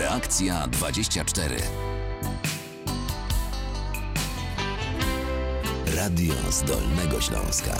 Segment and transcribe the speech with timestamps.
[0.00, 1.56] Reakcja 24.
[5.96, 7.74] Radio z Dolnego Śląska.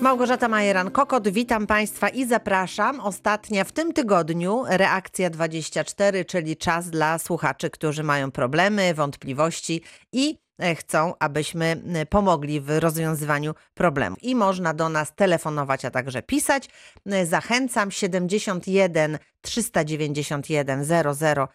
[0.00, 3.00] Małgorzata Majeran-Kokot, witam Państwa i zapraszam.
[3.00, 10.38] Ostatnia w tym tygodniu reakcja 24, czyli czas dla słuchaczy, którzy mają problemy, wątpliwości i
[10.78, 14.22] chcą, abyśmy e, pomogli w rozwiązywaniu problemów.
[14.22, 16.68] I można do nas telefonować, a także pisać.
[17.06, 21.48] E, Zachęcam 71 391 00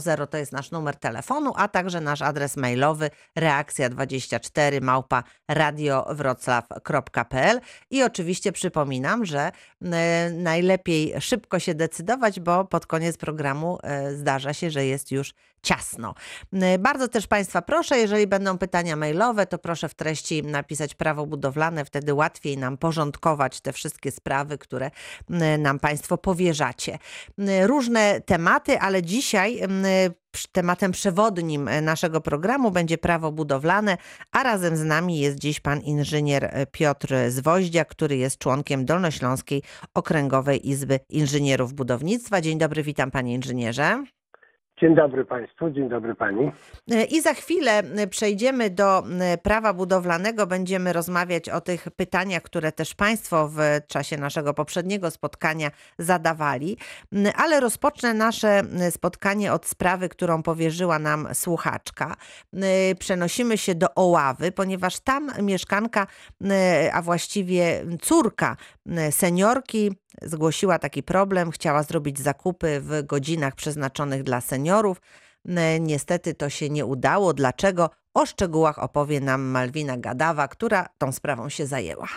[0.00, 8.02] 00 to jest nasz numer telefonu, a także nasz adres mailowy reakcja24 małpa radiowroclaw.pl i
[8.02, 9.52] oczywiście przypominam, że
[9.82, 15.34] e, najlepiej szybko się decydować, bo pod koniec programu e, zdarza się, że jest już
[15.62, 16.14] ciasno.
[16.52, 21.26] E, Bardzo też Państwa proszę, jeżeli będą pytania mailowe, to proszę w treści napisać prawo
[21.26, 24.90] budowlane, wtedy łatwiej nam porządkować te wszystkie sprawy, które
[25.58, 26.98] nam Państwo powierzacie.
[27.66, 29.60] Różne tematy, ale dzisiaj
[30.52, 33.96] tematem przewodnim e, naszego programu będzie prawo budowlane,
[34.32, 39.62] a razem z nami jest dziś pan inżynier e, Piotr Zwoździa, który jest członkiem Dolnośląskiej
[39.94, 42.40] Okręgowej Izby Inżynierów Budownictwa.
[42.40, 44.04] Dzień dobry, witam panie inżynierze.
[44.80, 46.52] Dzień dobry Państwu, dzień dobry Pani.
[46.90, 50.46] E, I za chwilę e, przejdziemy do e, prawa budowlanego.
[50.46, 53.58] Będziemy rozmawiać o tych pytaniach, które też Państwo w
[53.88, 56.76] czasie naszego poprzedniego spotkania zadawali.
[57.12, 62.16] M, Ale rozpocznę nasze spotkanie od sprawy, którą powierzyła nam słuchaczka.
[62.98, 66.06] Przenosimy się do Oławy, ponieważ tam mieszkanka,
[66.92, 68.56] a właściwie córka
[69.10, 69.92] seniorki
[70.22, 71.50] zgłosiła taki problem.
[71.50, 75.00] Chciała zrobić zakupy w godzinach przeznaczonych dla seniorów.
[75.48, 77.34] N- Niestety to się nie udało.
[77.34, 77.90] Dlaczego?
[78.14, 82.08] O szczegółach opowie nam Malwina Gadawa, która tą sprawą się zajęła.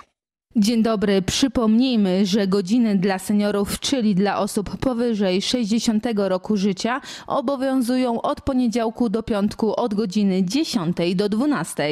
[0.55, 1.21] Dzień dobry.
[1.21, 9.09] Przypomnijmy, że godziny dla seniorów, czyli dla osób powyżej 60 roku życia, obowiązują od poniedziałku
[9.09, 11.83] do piątku od godziny 10 do 12.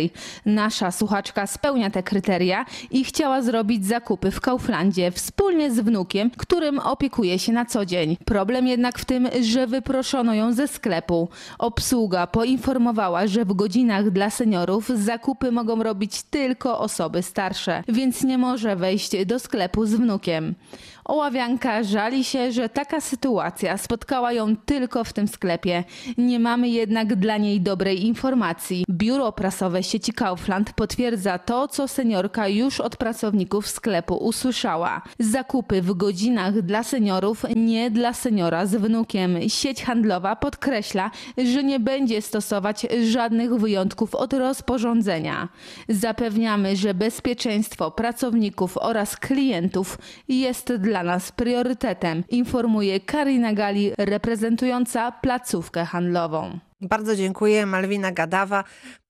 [0.45, 6.79] Nasza słuchaczka spełnia te kryteria i chciała zrobić zakupy w Kauflandzie wspólnie z wnukiem, którym
[6.79, 8.17] opiekuje się na co dzień.
[8.25, 11.29] Problem jednak w tym, że wyproszono ją ze sklepu.
[11.59, 18.37] Obsługa poinformowała, że w godzinach dla seniorów zakupy mogą robić tylko osoby starsze, więc nie
[18.45, 20.55] może wejść do sklepu z wnukiem.
[21.05, 25.83] Oławianka żali się, że taka sytuacja spotkała ją tylko w tym sklepie.
[26.17, 28.85] Nie mamy jednak dla niej dobrej informacji.
[28.89, 35.01] Biuro prasowe sieci Kaufland potwierdza to, co seniorka już od pracowników sklepu usłyszała.
[35.19, 39.49] Zakupy w godzinach dla seniorów, nie dla seniora z wnukiem.
[39.49, 45.49] Sieć handlowa podkreśla, że nie będzie stosować żadnych wyjątków od rozporządzenia.
[45.89, 55.85] Zapewniamy, że bezpieczeństwo pracowników oraz klientów jest dla nas priorytetem, informuje Karina Gali, reprezentująca placówkę
[55.85, 56.59] handlową.
[56.87, 58.63] Bardzo dziękuję, Malwina Gadawa.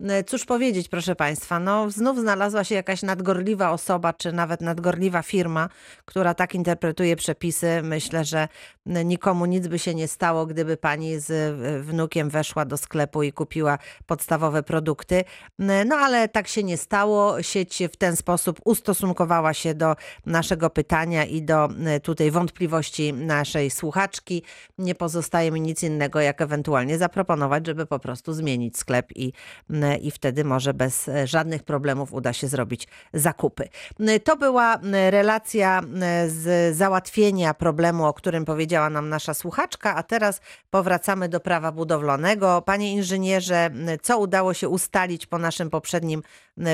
[0.03, 5.21] E, Cóż powiedzieć, proszę Państwa, no znów znalazła się jakaś nadgorliwa osoba, czy nawet nadgorliwa
[5.21, 5.69] firma,
[6.05, 7.81] która tak interpretuje przepisy.
[7.83, 8.47] Myślę, że
[8.85, 13.31] nikomu nic by się nie stało, gdyby pani z e, wnukiem weszła do sklepu i
[13.31, 15.23] kupiła podstawowe produkty.
[15.59, 17.41] E, No ale tak się nie stało.
[17.41, 21.69] Sieć w ten sposób ustosunkowała się do naszego pytania i do
[22.03, 24.43] tutaj wątpliwości naszej słuchaczki.
[24.77, 29.33] Nie pozostaje mi nic innego, jak ewentualnie zaproponować, żeby po prostu zmienić sklep i,
[29.69, 33.63] m, i wtedy może bez e, żadnych problemów uda się zrobić zakupy.
[33.99, 35.81] M, To była m, relacja
[36.27, 42.61] z załatwienia problemu, o którym powiedziała nam nasza słuchaczka, a teraz powracamy do prawa budowlanego.
[42.61, 43.69] Panie inżynierze,
[44.01, 46.21] co udało się ustalić po naszym poprzednim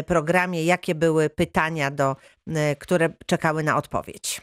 [0.07, 0.65] programie?
[0.65, 2.15] Jakie były pytania, do,
[2.79, 4.41] które czekały na odpowiedź?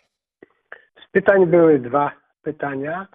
[1.08, 3.06] Z pytań były dwa pytania,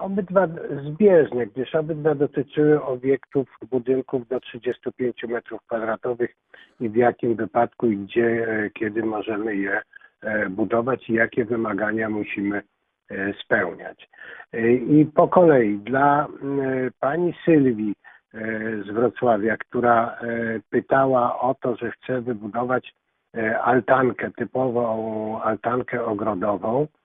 [0.00, 0.46] obydwa
[0.84, 6.28] zbieżne, gdyż obydwa dotyczyły obiektów, budynków do 35 m2
[6.80, 9.82] i w jakim wypadku i gdzie, e, kiedy możemy je
[10.22, 12.62] e, budować i jakie wymagania musimy
[13.10, 14.08] e, spełniać.
[14.52, 16.26] E, I po kolei dla
[17.00, 17.94] pani Sylwii
[18.34, 18.38] e,
[18.82, 20.16] z Wrocławia, która e,
[20.70, 22.94] pytała o to, że chce wybudować
[23.36, 26.99] e, altankę, typową altankę ogrodową, e,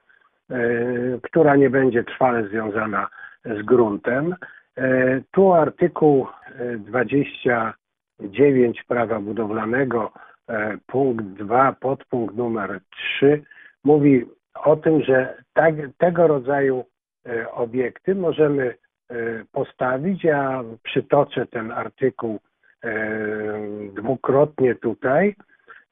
[1.22, 3.08] która nie będzie trwale związana
[3.46, 4.36] z gruntem.
[4.78, 10.12] E, Tu artykuł e, 29 prawa budowlanego,
[10.50, 12.80] e, punkt 2, podpunkt numer
[13.18, 13.44] 3
[13.84, 14.26] mówi
[14.56, 16.86] o tym, że tak, tego rodzaju
[17.26, 18.76] e, obiekty możemy
[19.10, 19.16] e,
[19.52, 20.24] postawić.
[20.24, 22.40] Ja przytoczę ten artykuł
[22.84, 22.90] e,
[23.94, 25.36] dwukrotnie tutaj,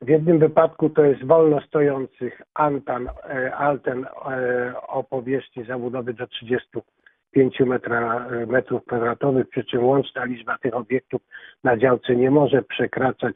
[0.04, 6.28] w jednym wypadku to jest wolno stojących antan, e, alten e, o powierzchni zabudowy do
[6.28, 11.22] 35 metra, e, metrów kwadratowych, przy czym łączna liczba tych obiektów
[11.64, 13.36] na działce nie może przekraczać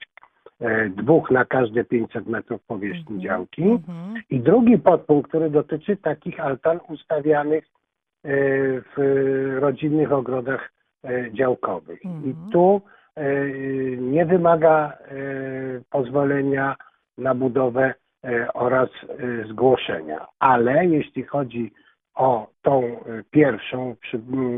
[0.90, 3.22] dwóch na każde 500 metrów powierzchni Mhm.
[3.22, 3.64] działki.
[3.64, 4.14] Mhm.
[4.30, 7.66] I drugi podpunkt, który dotyczy takich altan ustawianych
[8.96, 10.72] w rodzinnych ogrodach
[11.34, 12.06] działkowych.
[12.06, 12.24] Mhm.
[12.30, 12.97] I tu e,
[13.98, 15.16] nie wymaga e,
[15.90, 16.76] pozwolenia
[17.18, 17.94] na budowę
[18.24, 20.28] e, oraz e, zgłoszenia.
[20.40, 21.74] Ale jeśli chodzi
[22.16, 23.96] o tą e, pierwszą,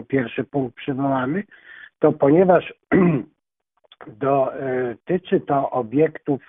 [0.07, 1.43] pierwszy punkt przywołany,
[1.99, 2.73] to ponieważ
[4.07, 6.41] dotyczy to obiektów,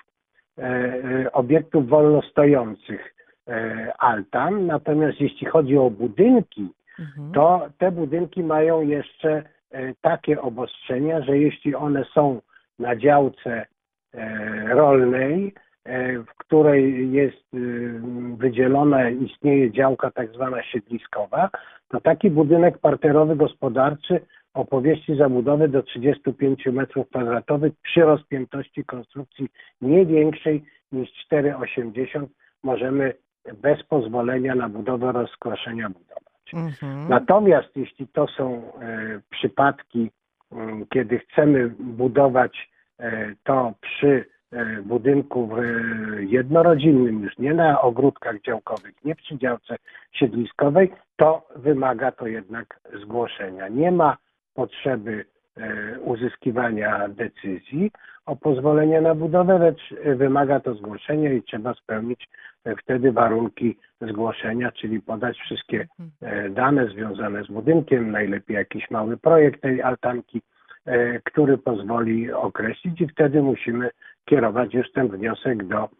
[0.59, 3.15] e, e, obiektów wolno stojących
[3.49, 6.69] e, altan, natomiast jeśli chodzi o budynki,
[7.01, 7.33] Mhm.
[7.33, 9.45] to te budynki mają jeszcze e,
[10.01, 12.41] takie obostrzenia, że jeśli one są
[12.79, 13.67] na działce
[14.15, 17.59] e, rolnej, e, w której jest e,
[18.37, 21.51] wydzielona, istnieje działka tak zwana siedliskowa,
[21.89, 24.21] to taki budynek parterowy gospodarczy
[24.55, 29.49] o powierzchni zabudowy do 35 m2 przy rozpiętości konstrukcji
[29.81, 32.27] nie większej niż 4,80
[32.63, 33.15] możemy
[33.63, 36.30] bez pozwolenia na budowę rozkoszenia budować.
[36.55, 37.09] Mhm.
[37.09, 40.11] Natomiast jeśli to są e, przypadki,
[40.53, 45.51] m, kiedy chcemy budować e, to przy e, budynku
[46.19, 49.77] jednorodzinnym, już nie na ogródkach działkowych, nie przy działce
[50.13, 53.69] siedliskowej, to wymaga to jednak zgłoszenia.
[53.69, 54.17] Nie ma
[54.55, 55.25] potrzeby
[56.05, 57.91] uzyskiwania decyzji
[58.27, 62.29] o pozwolenie na budowę, lecz e, wymaga to zgłoszenia i trzeba spełnić
[62.65, 65.89] e, wtedy warunki zgłoszenia, czyli podać wszystkie
[66.23, 70.43] e, dane związane z budynkiem, najlepiej jakiś mały projekt tej altanki,
[70.87, 73.91] e, który pozwoli określić i wtedy musimy
[74.25, 76.00] kierować już ten wniosek do e, e, e,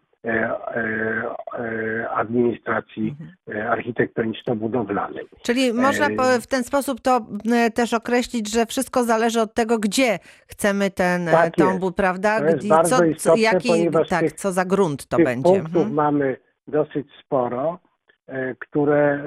[2.15, 3.15] administracji
[3.49, 5.25] e, architektoniczno-budowlanej.
[5.41, 7.19] Czyli można E, w ten sposób to
[7.53, 11.53] e, też określić, że wszystko zależy od tego, gdzie chcemy ten, e, Tak
[11.91, 12.39] prawda?
[12.39, 12.45] To
[12.83, 15.43] co, istotne, jaki, tak, tych- co za grunt to będzie.
[15.43, 15.93] punktów Mhm.
[15.93, 17.79] mamy dosyć sporo,
[18.27, 19.23] e, które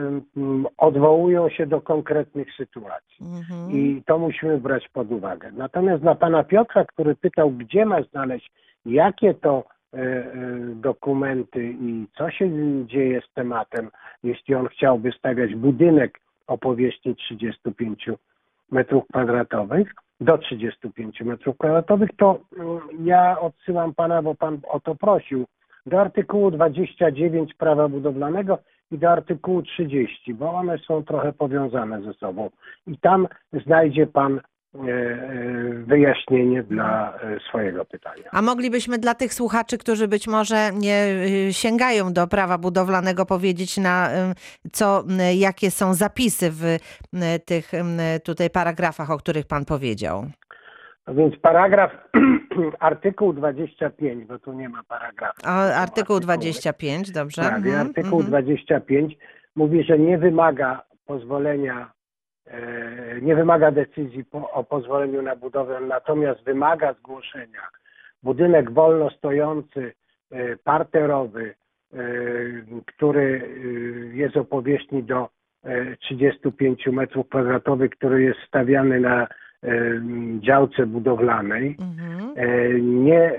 [0.76, 3.17] odwołują się do konkretnych sytuacji.
[3.20, 3.70] Mhm.
[3.70, 5.52] I to musimy brać pod uwagę.
[5.52, 8.52] Natomiast dla pana Piotra, który pytał, gdzie ma znaleźć,
[8.87, 9.74] jakie to e, e,
[10.75, 12.50] dokumenty i co się
[12.87, 13.91] dzieje z tematem,
[14.23, 18.11] jeśli on chciałby stawiać budynek o powierzchni 35
[18.73, 24.94] metrów kwadratowych, do 35 metrów kwadratowych, to mm, ja odsyłam pana, bo pan o to
[24.94, 25.46] prosił,
[25.87, 28.58] do artykułu 29 prawa budowlanego
[28.90, 32.50] i do artykułu 30, bo one są trochę powiązane ze sobą.
[32.87, 34.54] I tam znajdzie pan e, e,
[35.87, 38.25] wyjaśnienie dla e, swojego pytania.
[38.32, 41.06] A moglibyśmy dla tych słuchaczy, którzy być może nie
[41.49, 46.76] y, sięgają do prawa budowlanego, powiedzieć na y, co, y, jakie są zapisy w
[47.44, 47.73] tych
[48.25, 50.25] tutaj paragrafach, o których pan powiedział.
[51.06, 51.91] No więc paragraf,
[52.81, 55.41] artykuł 25, bo tu nie ma paragrafu.
[55.44, 56.21] A, są artykuł artykuły.
[56.21, 57.43] 25, dobrze?
[57.43, 58.26] Tak, Mhm, artykuł mhm.
[58.26, 59.19] 25
[59.56, 62.04] mówi, że nie wymaga pozwolenia, e,
[63.23, 67.69] nie wymaga decyzji po, o pozwoleniu na budowę, natomiast wymaga zgłoszenia.
[68.23, 69.93] Budynek wolno stojący,
[70.31, 71.55] e, parterowy,
[71.93, 71.96] e,
[72.87, 73.43] który
[74.12, 75.28] e, jest o powierzchni do
[75.64, 79.28] e, 35 metrów kwadratowych, który jest stawiany na e,
[80.40, 81.76] działce budowlanej.
[81.80, 82.33] Mhm.
[82.37, 83.38] E, nie, e,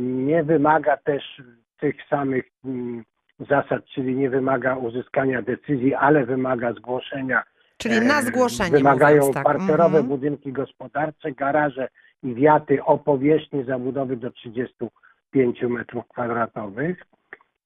[0.00, 1.42] nie wymaga też
[1.80, 3.04] tych samych mm,
[3.38, 7.42] zasad, czyli nie wymaga uzyskania decyzji, ale wymaga zgłoszenia.
[7.76, 9.44] Czyli na E, zgłoszenie Wymagają tak.
[9.44, 10.06] parterowe Mhm.
[10.06, 11.88] budynki gospodarcze, garaże
[12.22, 17.02] i wiaty o powierzchni zabudowy do 35 metrów kwadratowych.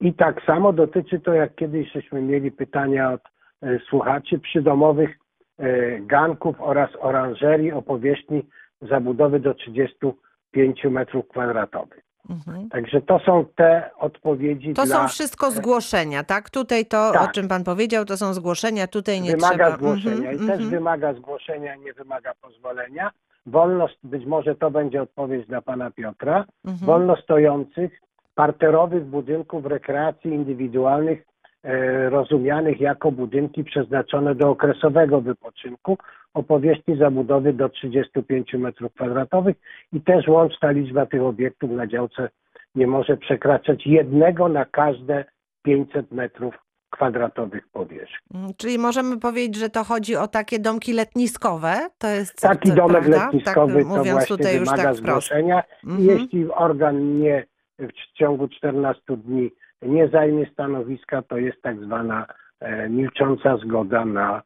[0.00, 3.20] I tak samo dotyczy to, jak kiedyś żeśmy mieli pytania od
[3.62, 5.10] e, słuchaczy, przydomowych
[5.58, 8.46] e, ganków oraz oranżerii o powierzchni
[8.82, 12.09] zabudowy do 35 metrów kwadratowych.
[12.30, 12.68] Mhm.
[12.68, 14.96] Także to są te odpowiedzi To dla...
[15.02, 16.50] są wszystko zgłoszenia, tak?
[16.50, 17.30] Tutaj to, Tak.
[17.30, 19.76] o czym pan powiedział, to są zgłoszenia, tutaj nie wymaga trzeba.
[19.76, 20.70] zgłoszenia Mhm, i też mhm.
[20.70, 23.10] wymaga zgłoszenia, nie wymaga pozwolenia.
[23.46, 26.86] Wolność, być może to będzie odpowiedź dla pana Piotra, Mhm.
[26.86, 28.00] wolno stojących
[28.34, 31.22] parterowych budynków rekreacji indywidualnych
[31.64, 35.98] e, rozumianych jako budynki przeznaczone do okresowego wypoczynku
[36.34, 39.54] o powierzchni zabudowy do 35 m2
[39.92, 42.28] i też łączna liczba tych obiektów na działce
[42.74, 45.24] nie może przekraczać jednego na każde
[45.62, 46.54] 500 metrów
[46.90, 48.18] kwadratowych powierzchni.
[48.34, 51.74] Mm, Czyli możemy powiedzieć, że to chodzi o takie domki letniskowe?
[51.98, 53.24] To jest Taki domek prawda?
[53.24, 56.08] letniskowy tak, to właśnie tutaj wymaga tak zgłoszenia Mhm.
[56.08, 57.46] jeśli organ nie
[57.78, 59.50] w ciągu 14 dni
[59.82, 62.26] nie zajmie stanowiska, to jest tak zwana
[62.60, 64.42] e, milcząca zgoda na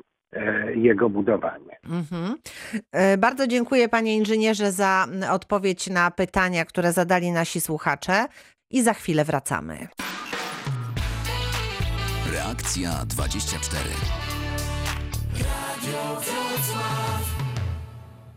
[0.75, 1.79] jego budowanie.
[1.91, 2.37] Mhm.
[2.93, 8.27] E, Bardzo dziękuję panie inżynierze za odpowiedź na pytania, które zadali nasi słuchacze
[8.71, 9.89] i za chwilę wracamy.
[12.33, 13.85] Reakcja 24.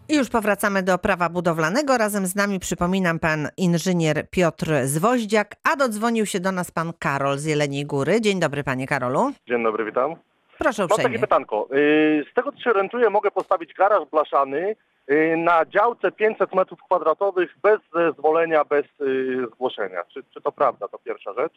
[0.09, 1.97] I już powracamy do prawa budowlanego.
[1.97, 7.37] Razem z nami przypominam pan inżynier Piotr Zwoździak, a dodzwonił się do nas pan Karol
[7.37, 8.21] z Jeleniej Góry.
[8.21, 9.31] Dzień dobry panie Karolu.
[9.47, 10.15] Dzień dobry, witam.
[10.59, 11.19] Proszę Mam takie uprzejmie.
[11.19, 11.67] pytanko.
[11.71, 14.75] Yy, Z tego co się orientuję, mogę postawić garaż blaszany
[15.07, 20.03] yy, na działce 500 m2 bez zezwolenia, bez yy, zgłoszenia.
[20.13, 20.87] Czy, czy to prawda?
[20.87, 21.53] To pierwsza rzecz.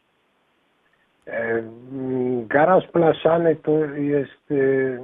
[1.26, 1.62] E,
[2.46, 4.98] Garaż blaszany to jest y,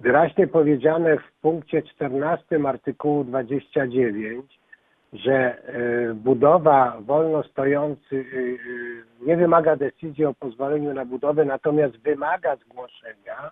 [0.00, 4.58] wyraźnie powiedziane w punkcie 14 artykułu 29,
[5.12, 5.56] że
[6.10, 12.56] y, budowa wolno stojący y, y, nie wymaga decyzji o pozwoleniu na budowę, natomiast wymaga
[12.56, 13.50] zgłoszenia.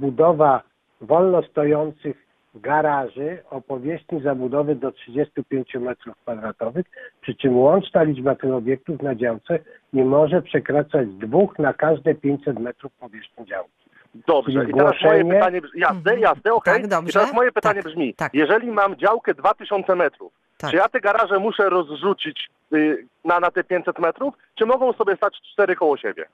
[0.00, 0.62] Budowa
[1.00, 6.82] wolno stojących garaży o powierzchni zabudowy do 35 m2,
[7.20, 9.58] przy czym łączna liczba tych obiektów na działce
[9.92, 13.79] nie może przekraczać dwóch na każde 500 metrów powierzchni działki.
[14.14, 14.64] Dobrze.
[14.64, 15.80] I teraz moje pytanie brzmi...
[15.80, 16.74] Jasne, jasne, okej.
[16.74, 17.10] Tak, dobrze.
[17.10, 18.14] I teraz moje pytanie Tak, brzmi.
[18.14, 18.34] tak.
[18.34, 20.70] Jeżeli mam działkę 2000 metrów, Tak.
[20.70, 25.16] czy ja te garaże muszę rozrzucić yy, na, na te 500 metrów, czy mogą sobie
[25.16, 26.24] stać cztery koło siebie?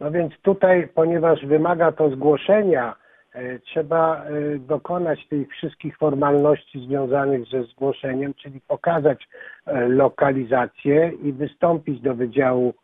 [0.00, 2.94] No więc tutaj, ponieważ wymaga to zgłoszenia,
[3.32, 9.28] e, trzeba e, dokonać tych wszystkich formalności związanych ze zgłoszeniem, czyli pokazać
[9.66, 12.74] e, lokalizację i wystąpić do Wydziału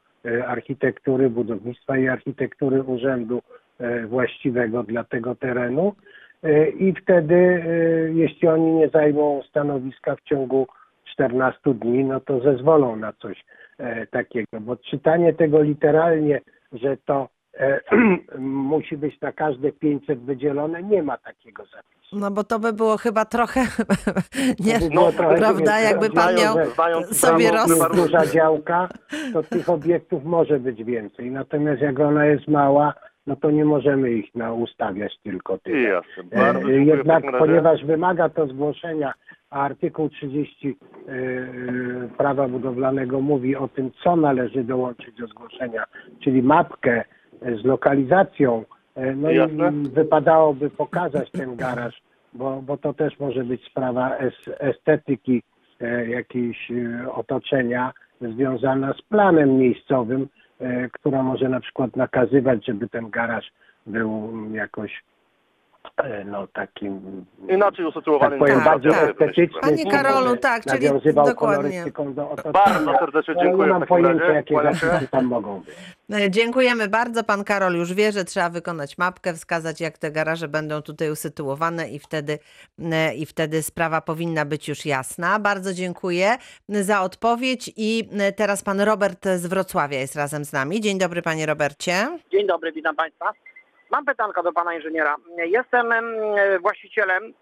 [0.46, 3.42] Architektury, Budownictwa i Architektury Urzędu
[4.08, 5.94] właściwego dla tego terenu.
[6.44, 7.68] E, I wtedy, e,
[8.12, 10.66] jeśli oni nie zajmą stanowiska w ciągu
[11.12, 13.44] 14 dni, no to zezwolą na coś
[13.78, 14.60] e, takiego.
[14.60, 16.40] Bo czytanie tego literalnie,
[16.72, 17.80] że to e,
[18.38, 22.18] musi być na każde 500 wydzielone, nie ma takiego zapisu.
[22.18, 23.60] No bo to by było chyba trochę,
[24.66, 25.82] nie, było trochę prawda, dziwne.
[25.82, 27.50] jakby pan miał znając sobie
[27.94, 28.88] duża działka,
[29.32, 31.30] to tych obiektów może być więcej.
[31.30, 32.94] Natomiast jak ona jest mała,
[33.26, 35.78] no to nie możemy ich na ustawiać tylko tyle.
[35.78, 36.22] Jasne.
[36.30, 39.14] E, Bardzo w Jednak ponieważ wymaga to zgłoszenia,
[39.50, 45.84] a artykuł 30 e, e, prawa budowlanego mówi o tym, co należy dołączyć do zgłoszenia,
[46.20, 47.04] czyli mapkę
[47.42, 48.64] e, z lokalizacją,
[48.94, 49.72] e, no Jasne.
[49.84, 52.02] i wypadałoby pokazać ten garaż,
[52.32, 55.42] bo, bo to też może być sprawa es, estetyki
[55.80, 60.43] e, jakiejś e, otoczenia związana z planem miejscowym, e,
[60.92, 63.52] która może na przykład nakazywać, żeby ten garaż
[63.86, 65.13] był jakoś e,
[66.24, 69.10] no takim Inaczej usytuowany tak powiem, Tak, bardziej tak.
[69.10, 69.60] estetyczny.
[69.60, 71.84] Panie Karolu, tak, czyli nawiązywał dokładnie.
[72.14, 72.52] do otoczenia.
[72.52, 75.74] Bardzo serdecznie No, dziękuję Nie mam pojęcia, jakie zapisy tam mogą być.
[76.12, 77.24] E, Dziękujemy bardzo.
[77.24, 81.88] Pan Karol już wie, że trzeba wykonać mapkę, wskazać jak te garaże będą tutaj usytuowane
[81.88, 82.38] i wtedy,
[82.92, 85.38] e, i wtedy sprawa powinna być już jasna.
[85.38, 86.36] Bardzo dziękuję
[86.68, 90.80] za odpowiedź i e, teraz pan Robert z Wrocławia jest razem z nami.
[90.80, 91.92] Dzień dobry panie Robercie.
[92.32, 93.32] Dzień dobry, witam Państwa.
[93.90, 95.16] Mam pytanko do Pana Inżyniera.
[95.36, 96.04] Jestem em,
[96.60, 97.34] właścicielem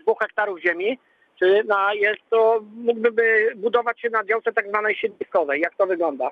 [0.00, 0.98] dwóch hektarów ziemi.
[1.38, 5.60] Czy na, jest to, mógłby budować się na działce tak zwanej siedliskowej?
[5.60, 6.30] Jak to wygląda?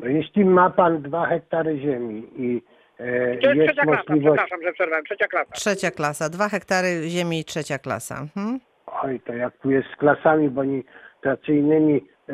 [0.00, 2.62] No, jeśli ma pan dwa hektary ziemi i
[2.98, 4.40] e, To jest jest trzecia klasa, możliwość...
[4.40, 5.04] przepraszam, że przerwałem.
[5.04, 5.52] Trzecia klasa.
[5.52, 8.20] Trzecia klasa, dwa hektary ziemi, trzecia klasa.
[8.20, 8.60] Mhm.
[8.86, 12.32] Oj, to jak tu jest z klasami bonitacyjnymi e,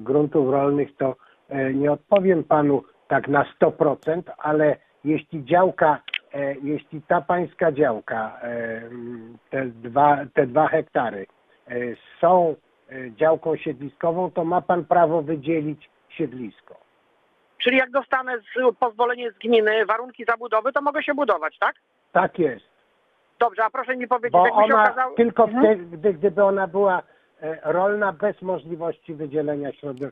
[0.00, 1.16] gruntów rolnych, to
[1.48, 5.98] e, nie odpowiem panu tak na 100%, ale jeśli działka,
[6.34, 8.80] e, jeśli ta pańska działka, e,
[9.50, 11.26] te dwa, te dwa hektary
[11.68, 11.74] e,
[12.20, 12.54] są
[13.10, 16.74] działką siedliskową, to ma pan prawo wydzielić siedlisko.
[17.58, 21.74] Czyli jak dostanę z, pozwolenie z gminy, warunki zabudowy, to mogę się budować, tak?
[22.12, 22.64] Tak jest.
[23.38, 25.16] Dobrze, a proszę mi powiedzieć, Bo jakby się ona okazało...
[25.16, 25.64] tylko Mhm.
[25.64, 27.02] wtedy, gdy, gdyby ona była
[27.64, 30.10] rolna bez możliwości wydzielenia środ-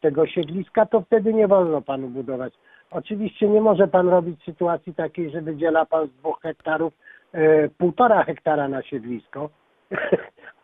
[0.00, 2.52] tego siedliska, to wtedy nie wolno panu budować.
[2.90, 6.92] Oczywiście nie może pan robić sytuacji takiej, że wydziela pan z dwóch hektarów
[7.32, 9.50] e, półtora hektara na siedlisko,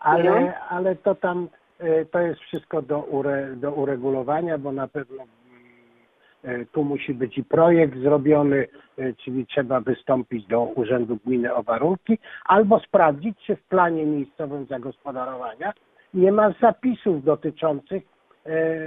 [0.01, 0.53] ale, Mhm.
[0.69, 6.63] ale to tam e, to jest wszystko do, ure, do uregulowania, bo na pewno mm,
[6.63, 8.67] e, tu musi być i projekt zrobiony,
[8.99, 14.67] e, czyli trzeba wystąpić do Urzędu Gminy o warunki, albo sprawdzić, czy w planie miejscowym
[14.67, 15.73] zagospodarowania
[16.15, 18.03] nie ma zapisów dotyczących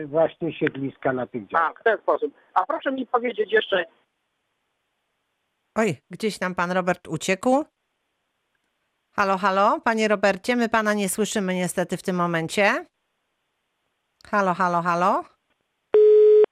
[0.08, 1.82] właśnie siedliska na tych A, działkach.
[1.82, 2.34] w ten sposób.
[2.54, 3.86] A proszę mi powiedzieć jeszcze,
[5.76, 7.66] Oj, gdzieś nam pan Robert uciekł.
[9.16, 12.86] Halo, halo, panie Robercie, my pana nie słyszymy niestety w tym momencie.
[14.28, 15.24] Halo, halo, halo.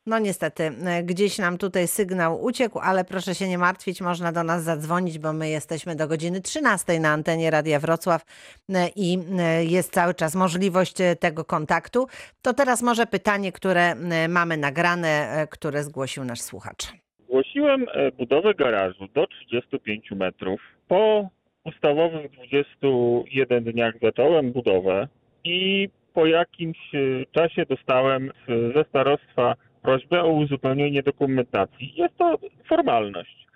[0.07, 4.43] No niestety, e, gdzieś nam tutaj sygnał uciekł, ale proszę się nie martwić, można do
[4.43, 8.21] nas zadzwonić, bo my jesteśmy do godziny 13 na antenie Radia Wrocław
[8.69, 12.07] e, i e, jest cały czas możliwość tego kontaktu.
[12.41, 13.95] To teraz może pytanie, które
[14.29, 16.83] mamy nagrane, które zgłosił nasz słuchacz.
[17.19, 17.85] Zgłosiłem
[18.17, 20.61] budowę garażu do 35 metrów.
[20.87, 21.29] Po
[21.63, 25.07] ustawowych 21 dniach zacząłem budowę
[25.43, 26.77] i po jakimś
[27.31, 28.31] czasie dostałem
[28.75, 31.93] ze starostwa prośbę o uzupełnienie dokumentacji.
[31.95, 32.37] Jest to
[32.69, 33.47] formalność.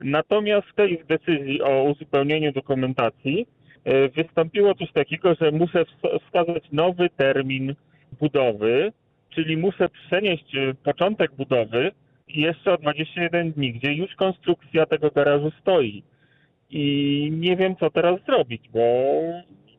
[0.00, 3.46] Natomiast w tej decyzji o uzupełnieniu dokumentacji
[3.84, 7.74] e, wystąpiło coś takiego, że muszę ws- wskazać nowy termin
[8.20, 8.92] budowy,
[9.30, 11.90] czyli muszę przenieść e, początek budowy
[12.28, 16.02] jeszcze o 21 dni, gdzie już konstrukcja tego garażu stoi.
[16.70, 18.80] I nie wiem, co teraz zrobić, bo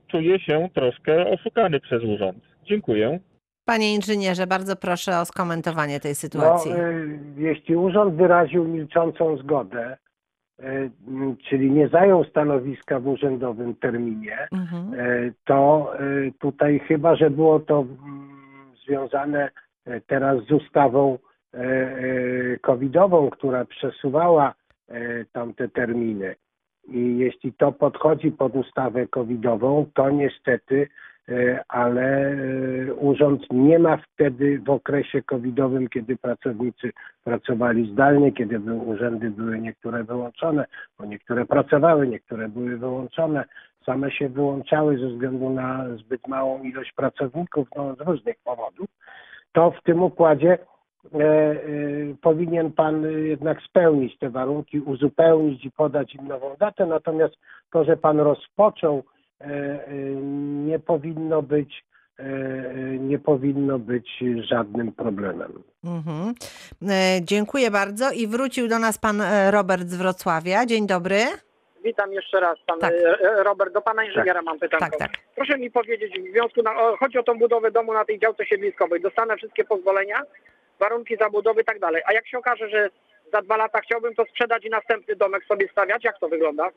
[0.07, 2.43] czuję się troszkę oszukany przez urząd.
[2.65, 3.19] Dziękuję.
[3.65, 6.71] Panie inżynierze, bardzo proszę o skomentowanie tej No, sytuacji.
[6.71, 9.97] y, jeśli urząd wyraził milczącą zgodę,
[10.59, 10.91] y,
[11.49, 14.93] czyli nie zajął stanowiska w urzędowym terminie, Mhm.
[14.93, 15.91] y, to
[16.39, 18.29] tutaj chyba, że było to mm,
[18.85, 19.49] związane
[20.07, 21.17] teraz z ustawą
[22.61, 24.53] covidową, która przesuwała
[25.31, 26.35] tamte terminy.
[26.87, 30.87] I jeśli to podchodzi pod ustawę covidową, to niestety,
[31.67, 36.91] ale y, urząd nie ma wtedy w okresie covidowym, kiedy pracownicy
[37.23, 40.65] pracowali zdalnie, kiedy były, urzędy były niektóre wyłączone,
[40.99, 43.45] bo niektóre pracowały, niektóre były wyłączone,
[43.85, 48.87] same się wyłączały ze względu na zbyt małą ilość pracowników, no, z różnych powodów,
[49.51, 51.55] to w tym układzie e, e,
[52.21, 57.35] powinien Pan jednak spełnić te warunki, uzupełnić i podać im nową datę, natomiast
[57.71, 59.12] to, że Pan rozpoczął, e, e,
[60.65, 61.83] nie powinno być
[62.19, 65.63] e, e, nie powinno być żadnym problemem.
[65.83, 66.33] Mhm.
[66.89, 70.65] E, Dziękuję bardzo i wrócił do nas pan e, Robert z Wrocławia.
[70.65, 71.17] Dzień dobry.
[71.83, 72.93] Witam jeszcze raz, pan Tak.
[72.93, 73.73] e, Robert.
[73.73, 74.79] Do pana inżyniera mam pytanie.
[74.79, 75.11] Tak, tak.
[75.35, 79.01] Proszę mi powiedzieć, w związku na, chodzi o tą budowę domu na tej działce siedliskowej.
[79.01, 80.21] Dostanę wszystkie pozwolenia,
[80.79, 82.01] warunki zabudowy i tak dalej.
[82.05, 82.89] A jak się okaże, że
[83.33, 86.69] za dwa lata chciałbym to sprzedać i następny domek sobie stawiać, jak to wygląda?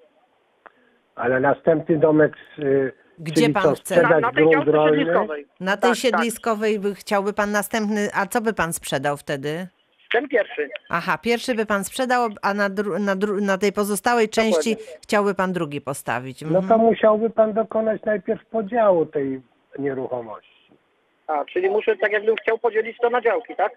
[1.16, 3.94] Ale następny domek, z, y, Gdzie czyli pan co, chce?
[3.94, 4.98] sprzedać Na, na tej grunt działce rolny?
[4.98, 5.46] siedliskowej.
[5.60, 9.58] Na tej Tak, siedliskowej by chciałby pan następny, a co by pan sprzedał wtedy?
[9.58, 9.76] Tak.
[10.12, 10.68] Ten pierwszy.
[10.90, 15.34] Aha, pierwszy by pan sprzedał, a na, dru, na, dru, na tej pozostałej części chciałby
[15.34, 16.42] pan drugi postawić.
[16.42, 16.68] No Mhm.
[16.68, 19.40] to musiałby Pan dokonać najpierw podziału tej
[19.78, 20.70] nieruchomości.
[21.26, 23.72] A, czyli muszę, tak jakbym chciał podzielić to na działki, tak?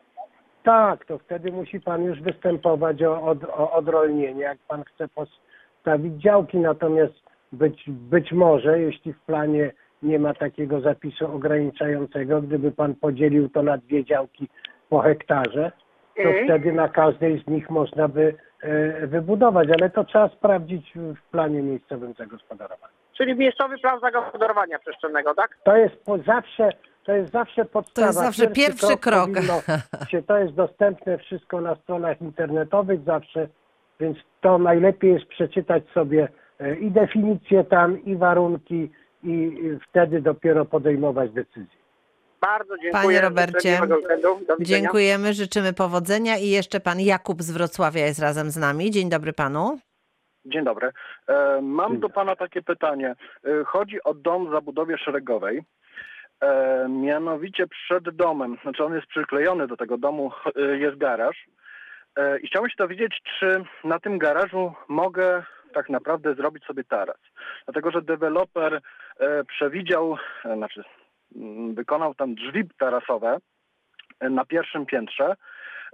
[0.63, 5.07] Tak, to wtedy musi Pan już występować o, od, o odrolnienie, jak Pan chce
[5.83, 6.57] postawić działki.
[6.57, 7.13] Natomiast
[7.51, 9.71] być, być może, jeśli w planie
[10.03, 14.49] nie ma takiego zapisu ograniczającego, gdyby Pan podzielił to na dwie działki
[14.89, 15.71] po hektarze,
[16.15, 16.45] to Mhm.
[16.45, 21.61] wtedy na każdej z nich można by e, wybudować, ale to trzeba sprawdzić w planie
[21.61, 22.93] miejscowym zagospodarowania.
[23.17, 25.57] Czyli miejscowy plan zagospodarowania przestrzennego, tak?
[25.63, 26.69] To jest po zawsze,
[27.03, 28.01] to jest zawsze podstawa.
[28.05, 29.19] To jest zawsze pierwszy krok.
[29.29, 29.53] powinno
[30.11, 33.47] Się, to jest dostępne wszystko na stronach internetowych zawsze,
[33.99, 36.27] więc to najlepiej jest przeczytać sobie
[36.59, 38.91] e, i definicje tam, i warunki,
[39.23, 39.51] i
[39.89, 41.79] wtedy dopiero podejmować decyzję.
[42.41, 43.03] Bardzo dziękuję.
[43.03, 43.79] Panie Robercie.
[44.59, 48.91] Dziękujemy, życzymy powodzenia i jeszcze pan Jakub z Wrocławia jest razem z nami.
[48.91, 49.79] Dzień dobry panu.
[50.45, 50.91] Dzień dobry.
[51.27, 53.15] E, mam do Pana takie pytanie.
[53.45, 55.63] E, chodzi o dom w zabudowie szeregowej.
[56.89, 60.31] Mianowicie przed domem, znaczy on jest przyklejony do tego domu,
[60.79, 61.45] jest garaż.
[62.19, 67.17] E, I chciałbym się dowiedzieć, czy na tym garażu mogę tak naprawdę zrobić sobie taras.
[67.65, 68.81] Dlatego, że deweloper
[69.19, 70.83] e, przewidział, e, znaczy
[71.35, 73.37] mm, wykonał tam drzwi tarasowe
[74.21, 75.35] na pierwszym piętrze.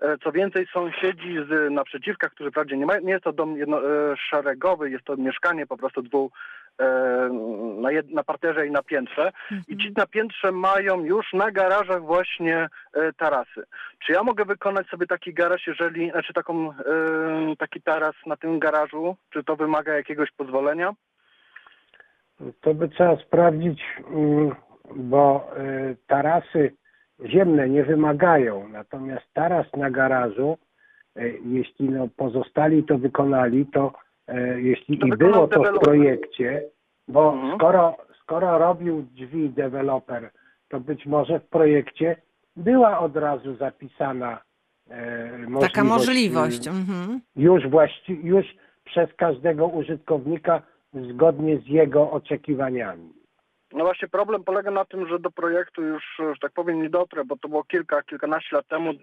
[0.01, 3.79] E, Co więcej, sąsiedzi z naprzeciwka, którzy wprawdzie nie mają, nie jest to dom jedno,
[3.79, 6.31] e, szeregowy, jest to mieszkanie po prostu dwu
[6.79, 7.29] e,
[7.77, 9.31] na, jed, na parterze i na piętrze.
[9.67, 12.67] I ci na piętrze mają już na garażach właśnie
[13.17, 13.63] tarasy.
[14.05, 16.73] Czy ja mogę wykonać sobie taki garaż, jeżeli, znaczy taką,
[17.57, 19.15] taki taras na tym garażu?
[19.29, 20.93] Czy to wymaga jakiegoś pozwolenia?
[22.61, 24.55] To by trzeba sprawdzić, mm,
[24.95, 25.51] bo
[26.07, 26.71] tarasy
[27.25, 30.57] ziemne nie wymagają, natomiast taras na garażu,
[31.17, 33.93] y, jeśli no pozostali to wykonali, to
[34.29, 36.63] y, jeśli To i było to w projekcie,
[37.07, 37.55] bo Mhm.
[37.57, 40.29] skoro, skoro robił drzwi deweloper,
[40.69, 42.15] to być może w projekcie
[42.55, 44.41] była od razu zapisana
[44.89, 46.67] e, możliwość, Taka możliwość.
[46.67, 47.21] Mhm.
[47.35, 48.45] już, właści- już
[48.83, 50.61] przez każdego użytkownika
[50.93, 53.13] zgodnie z jego oczekiwaniami.
[53.75, 57.25] No właśnie problem polega na tym, że do projektu już, że tak powiem, nie dotrę,
[57.25, 58.93] bo to było kilka, kilkanaście lat temu.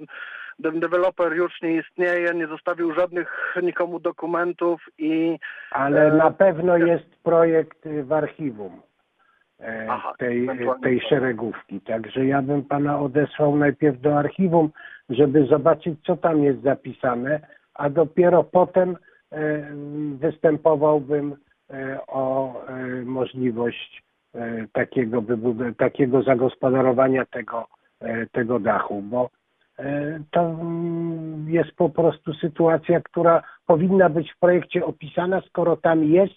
[0.58, 5.38] De- Deweloper już nie istnieje, nie zostawił żadnych nikomu dokumentów i
[5.70, 8.82] Ale E, na pewno jest projekt w archiwum
[9.60, 10.48] e, Aha, tej,
[10.82, 11.08] tej tak.
[11.08, 11.80] szeregówki.
[11.80, 14.70] Także ja bym pana odesłał najpierw do archiwum,
[15.10, 17.40] żeby zobaczyć, co tam jest zapisane,
[17.74, 18.96] a dopiero potem
[19.32, 19.62] e,
[20.14, 21.36] występowałbym
[21.70, 24.02] e, o e, możliwość
[24.72, 27.66] takiego, wybud- takiego zagospodarowania tego,
[28.00, 29.30] e, tego dachu, bo
[29.78, 36.04] e, to mm, jest po prostu sytuacja, która powinna być w projekcie opisana, skoro tam
[36.04, 36.34] jest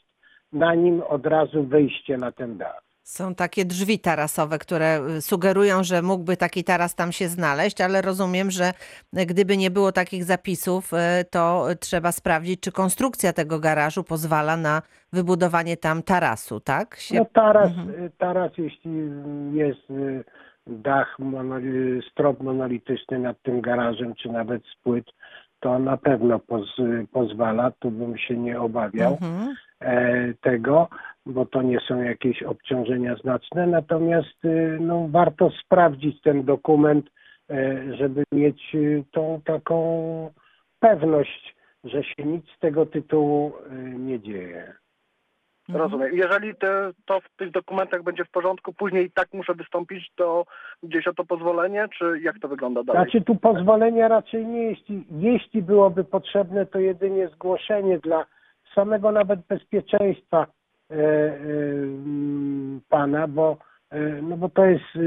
[0.53, 2.84] na nim od razu wyjście na ten dach.
[3.07, 8.01] Są takie drzwi tarasowe, które y, sugerują, że mógłby taki taras tam się znaleźć, ale
[8.01, 8.71] rozumiem, że
[9.19, 10.97] y, gdyby nie było takich zapisów, y,
[11.29, 14.81] to trzeba sprawdzić, czy konstrukcja tego garażu pozwala na
[15.13, 16.95] wybudowanie tam tarasu, tak?
[16.95, 17.15] Się...
[17.15, 18.09] No taras, Mhm.
[18.17, 18.91] taras jeśli
[19.53, 20.23] jest y,
[20.67, 25.05] dach, mono, y, strop monolityczny nad tym garażem, czy nawet z płyt,
[25.59, 26.75] to na pewno poz,
[27.11, 29.11] pozwala, tu bym się nie obawiał.
[29.21, 29.55] Mhm.
[29.79, 30.87] e, tego,
[31.25, 37.09] bo to nie są jakieś obciążenia znaczne, natomiast y, no, warto sprawdzić ten dokument,
[37.49, 40.29] e, żeby mieć y, tą taką
[40.79, 44.73] pewność, że się nic z tego tytułu y, nie dzieje.
[45.69, 45.83] Mhm.
[45.83, 46.17] rozumiem.
[46.17, 50.45] Jeżeli te, to w tych dokumentach będzie w porządku, później i tak muszę wystąpić do
[50.83, 53.03] gdzieś o to pozwolenie, czy jak to wygląda dalej?
[53.03, 58.25] Znaczy tu pozwolenia raczej nie, jeśli, jeśli byłoby potrzebne, to jedynie zgłoszenie dla
[58.75, 60.47] samego nawet bezpieczeństwa
[62.89, 63.57] pana, bo,
[63.89, 64.99] e, no bo to jest e,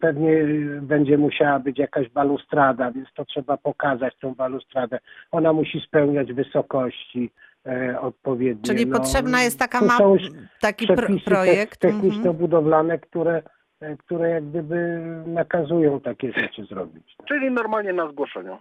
[0.00, 0.46] pewnie e,
[0.80, 4.98] będzie musiała być jakaś balustrada, więc to trzeba pokazać tą balustradę.
[5.30, 7.30] Ona musi spełniać wysokości
[7.66, 8.62] e, odpowiednie.
[8.62, 9.98] Czyli no, potrzebna jest taka tu ma...
[9.98, 10.22] są już
[10.60, 11.84] taki przepisy projekt.
[11.84, 12.02] Mhm.
[12.02, 13.42] techniczno-budowlane, które,
[13.80, 17.16] e, które jak gdyby nakazują takie rzeczy zrobić.
[17.28, 18.58] Czyli normalnie na zgłoszeniu.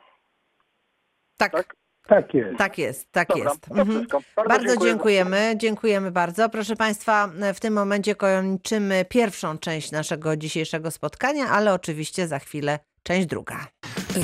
[1.38, 1.80] Tak, tak?
[2.07, 2.57] Tak jest.
[2.57, 3.71] tak jest, tak Dobra, jest.
[3.71, 4.07] Mhm.
[4.35, 6.49] Bardzo, Bardzo dziękujemy, dziękujemy bardzo.
[6.49, 12.79] Proszę Państwa, w tym momencie kończymy pierwszą część naszego dzisiejszego spotkania, ale oczywiście za chwilę
[13.03, 13.67] część druga.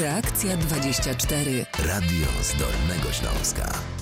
[0.02, 1.66] Reakcja 24.
[1.88, 3.97] Radio z Dolnego Śląska.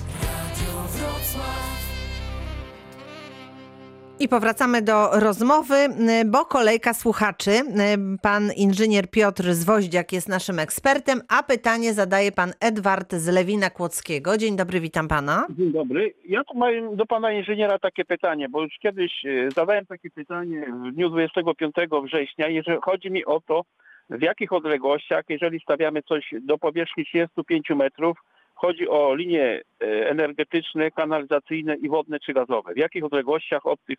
[4.20, 7.50] I powracamy do rozmowy, y, bo kolejka słuchaczy.
[7.50, 13.70] Y, Pan inżynier Piotr Zwoździak jest naszym ekspertem, a pytanie zadaje pan Edward z Lewina
[13.70, 14.38] Kłodzkiego.
[14.38, 15.46] Dzień dobry, witam pana.
[15.50, 16.14] Dzień dobry.
[16.28, 20.66] Ja tu mam do pana inżyniera takie pytanie, bo już kiedyś e, zadałem takie pytanie
[20.90, 21.74] w dniu 25
[22.04, 23.62] września, jeżeli chodzi mi o to,
[24.10, 28.16] w jakich odległościach, jeżeli stawiamy coś do powierzchni 35 metrów,
[28.56, 32.74] chodzi o linie e, energetyczne, kanalizacyjne i wodne czy gazowe.
[32.74, 33.98] W jakich odległościach od tych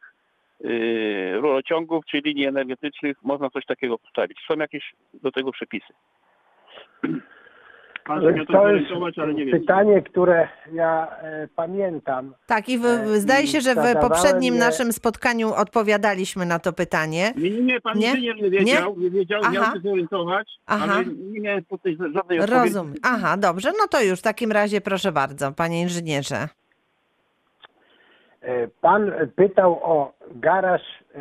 [0.63, 0.67] e,
[1.37, 4.37] rurociągów czy linii energetycznych można coś takiego postawić?
[4.47, 5.93] Są jakieś do tego przepisy?
[8.07, 9.59] Pan się to To jest ale nie wiem.
[9.59, 12.33] pytanie, które ja e, pamiętam.
[12.47, 16.73] Tak, i w, E, zdaje się, że w poprzednim je- naszym spotkaniu odpowiadaliśmy na to
[16.73, 17.33] pytanie.
[17.37, 18.07] Nie, nie, nie, pan Nie?
[18.09, 19.51] inżynier nie wiedział, nie, wiedział, Aha.
[19.53, 20.85] miał się zorientować, Aha.
[20.93, 22.53] ale nie miałem po tej żadnej odpowiedzi.
[22.53, 22.95] Rozumiem.
[23.03, 26.47] Aha, dobrze, no to już w takim razie proszę bardzo, panie inżynierze.
[28.41, 30.81] E, Pan pytał o garaż
[31.15, 31.19] e,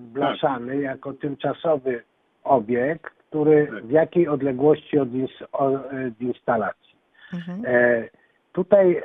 [0.00, 2.02] blaszany jako tymczasowy
[2.44, 3.84] obiekt, który Tak.
[3.86, 5.80] w jakiej odległości od, ins- od
[6.20, 6.96] instalacji.
[7.34, 7.62] Mhm.
[7.66, 8.08] E,
[8.52, 9.02] Tutaj e,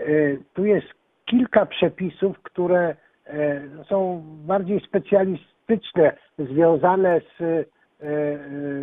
[0.54, 0.88] tu jest
[1.26, 2.96] kilka przepisów, które
[3.28, 7.66] e, są bardziej specjalistyczne, związane z e, e,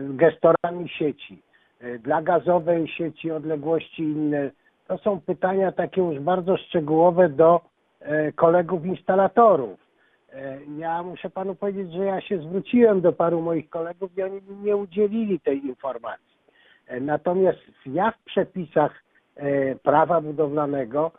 [0.08, 1.42] gestorami sieci.
[1.80, 4.50] E, Dla gazowej sieci odległości inne.
[4.86, 7.60] To są pytania takie już bardzo szczegółowe do
[8.00, 9.89] e, kolegów instalatorów.
[10.34, 14.40] E, Ja muszę panu powiedzieć, że ja się zwróciłem do paru moich kolegów i oni
[14.48, 16.36] mi nie udzielili tej informacji.
[16.86, 19.02] E, Natomiast ja w przepisach
[19.36, 21.10] e, prawa budowlanego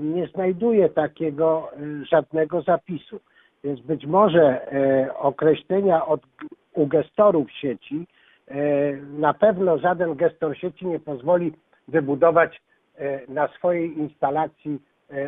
[0.00, 1.70] nie znajduję takiego
[2.10, 3.20] żadnego zapisu.
[3.64, 4.66] Więc być może
[5.18, 6.20] określenia od,
[6.72, 8.06] u gestorów sieci,
[9.18, 11.52] na pewno żaden gestor sieci nie pozwoli
[11.88, 12.62] wybudować
[13.28, 14.78] na swojej instalacji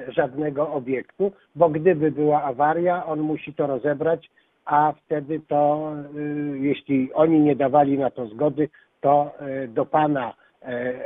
[0.08, 4.30] żadnego obiektu, bo gdyby była awaria, on musi to rozebrać,
[4.64, 8.68] a wtedy to, y, jeśli oni nie dawali na to zgody,
[9.00, 9.32] to
[9.64, 10.34] y, do pana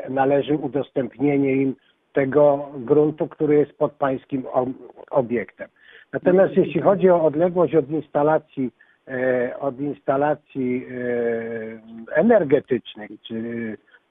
[0.09, 1.74] należy udostępnienie im
[2.12, 4.68] tego gruntu, który jest pod pańskim ob-
[5.11, 5.68] obiektem.
[6.12, 8.70] Natomiast jeśli chodzi o odległość od instalacji,
[9.09, 13.37] e, od instalacji e, energetycznych czy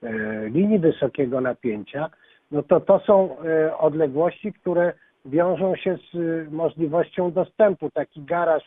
[0.04, 2.10] e, linii wysokiego napięcia,
[2.52, 4.94] no to to są e, odległości, które
[5.26, 7.90] wiążą się z y, możliwością dostępu.
[7.92, 8.64] Taki garaż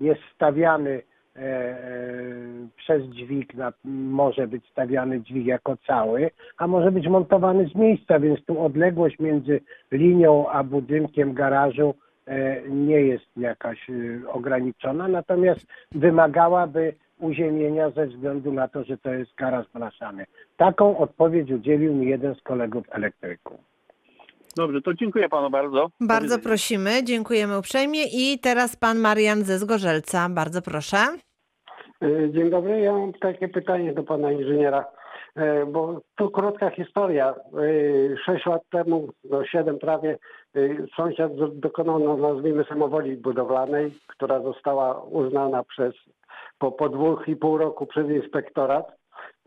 [0.00, 1.02] jest stawiany
[1.36, 1.76] e, e,
[2.76, 3.52] przez dźwig,
[3.84, 9.18] może być stawiany dźwig jako cały, a może być montowany z miejsca, więc tu odległość
[9.18, 9.60] między
[9.92, 12.03] linią a budynkiem garażu e,
[12.68, 19.34] nie jest jakaś y, ograniczona, natomiast wymagałaby uziemienia ze względu na to, że to jest
[19.34, 20.26] garaż blaszany.
[20.56, 23.60] Taką odpowiedź udzielił mi jeden z kolegów elektryków.
[24.56, 25.90] Dobrze, to dziękuję panu bardzo.
[26.00, 28.00] Bardzo prosimy, dziękujemy uprzejmie.
[28.12, 30.28] I teraz pan Marian ze Zgorzelca.
[30.28, 30.96] Bardzo proszę.
[32.02, 35.03] E, Dzień dobry, ja mam takie pytanie do pana inżyniera, E,
[35.66, 37.30] bo to krótka historia.
[37.30, 40.18] E, Sześć lat temu, no siedem prawie,
[40.56, 40.60] e,
[40.96, 45.94] sąsiad dokonał, no, nazwijmy samowoli budowlanej, która została uznana przez,
[46.58, 48.92] po, po dwóch i pół roku przez inspektorat,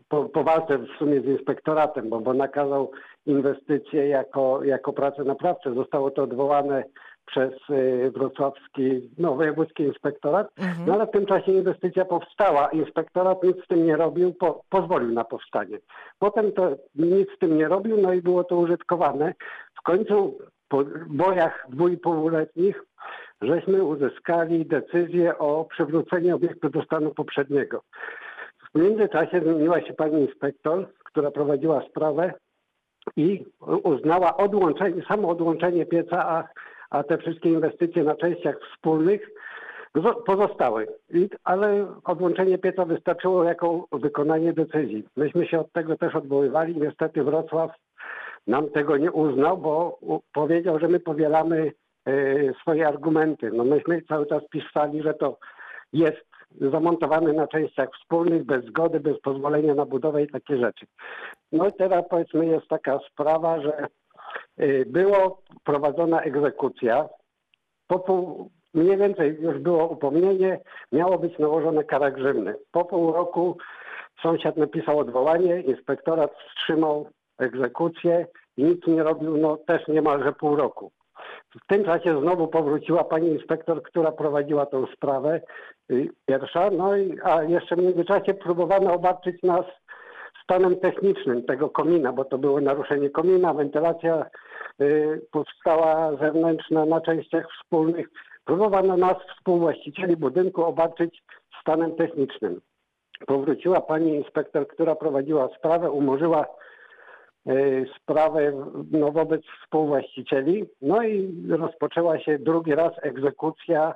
[0.08, 2.90] po, po walce w sumie z inspektoratem, bo, bo nakazał
[3.26, 5.74] inwestycje jako, jako pracę naprawcze.
[5.74, 6.84] Zostało to odwołane
[7.28, 10.48] przez e, wrocławski, no wojewódzki inspektorat.
[10.86, 12.68] No ale w tym czasie inwestycja powstała.
[12.68, 15.78] Inspektorat nic z tym nie robił, po, pozwolił na powstanie.
[16.18, 19.34] Potem to nic z tym nie robił, no i było to użytkowane.
[19.78, 20.38] W końcu
[20.68, 22.82] po bojach dwójpółletnich
[23.42, 27.82] żeśmy uzyskali decyzję o przywróceniu obiektu do stanu poprzedniego.
[28.74, 32.32] W międzyczasie zmieniła się pani inspektor, która prowadziła sprawę
[33.16, 33.44] i
[33.82, 36.48] uznała odłączenie, samo odłączenie pieca, a,
[36.90, 39.30] a te wszystkie inwestycje na częściach wspólnych
[39.94, 40.86] zo- pozostały.
[41.44, 45.04] Ale odłączenie pieca wystarczyło jako wykonanie decyzji.
[45.16, 46.76] Myśmy się od tego też odwoływali.
[46.80, 47.70] Niestety Wrocław
[48.46, 49.98] nam tego nie uznał, bo
[50.32, 51.72] powiedział, że my powielamy
[52.06, 52.12] e,
[52.60, 53.50] swoje argumenty.
[53.54, 55.38] No myśmy cały czas pisali, że to
[55.92, 56.28] jest
[56.60, 60.86] zamontowane na częściach wspólnych, bez zgody, bez pozwolenia na budowę i takie rzeczy.
[61.52, 63.86] No i teraz powiedzmy jest taka sprawa, że
[64.86, 67.08] było prowadzona egzekucja.
[67.86, 70.60] Po pół, mniej więcej już było upomnienie,
[70.92, 72.54] miało być nałożone kara grzywny.
[72.72, 73.56] Po pół roku
[74.22, 80.92] sąsiad napisał odwołanie, inspektorat wstrzymał egzekucję i nic nie robił, no też niemalże pół roku.
[81.62, 85.40] W tym czasie znowu powróciła pani inspektor, która prowadziła tą sprawę
[85.90, 89.64] y, pierwsza, no i a jeszcze w międzyczasie próbowano obarczyć nas
[90.48, 94.26] stanem technicznym tego komina, bo to było naruszenie komina, wentylacja
[94.80, 98.08] y, powstała zewnętrzna na częściach wspólnych.
[98.44, 101.22] Próbowano nas, współwłaścicieli budynku, obarczyć
[101.60, 102.60] stanem technicznym.
[103.26, 106.46] Powróciła pani inspektor, która prowadziła sprawę, umorzyła
[107.48, 108.52] y, sprawę
[108.90, 110.64] no, wobec współwłaścicieli.
[110.82, 113.94] No i rozpoczęła się drugi raz egzekucja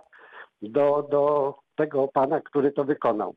[0.62, 3.34] do, do tego pana, który to wykonał.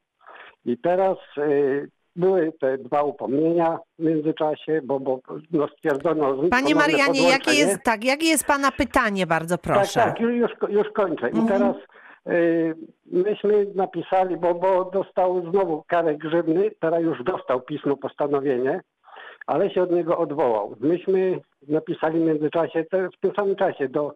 [0.65, 5.19] I teraz y, były te dwa upomnienia w międzyczasie, bo, bo
[5.51, 9.99] no, stwierdzono Panie Marianie, jakie jest, tak, jakie jest pana pytanie, bardzo proszę.
[9.99, 11.30] Tak, tak, już, już, kończę.
[11.30, 11.47] I Mhm.
[11.47, 11.75] teraz
[12.28, 12.75] y,
[13.06, 18.82] myśmy napisali, bo, bo dostał znowu karę grzywny, teraz już dostał pismo, postanowienie,
[19.47, 20.75] ale się od niego odwołał.
[20.80, 22.86] Myśmy napisali w międzyczasie,
[23.17, 24.13] w tym samym czasie do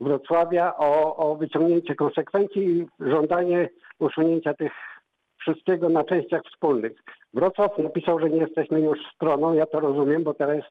[0.00, 4.72] Wrocławia o, o wyciągnięcie konsekwencji i żądanie usunięcia tych
[5.48, 6.92] wszystkiego na częściach wspólnych.
[7.34, 10.68] Wrocław napisał, że nie jesteśmy już stroną, ja to rozumiem, bo teraz jest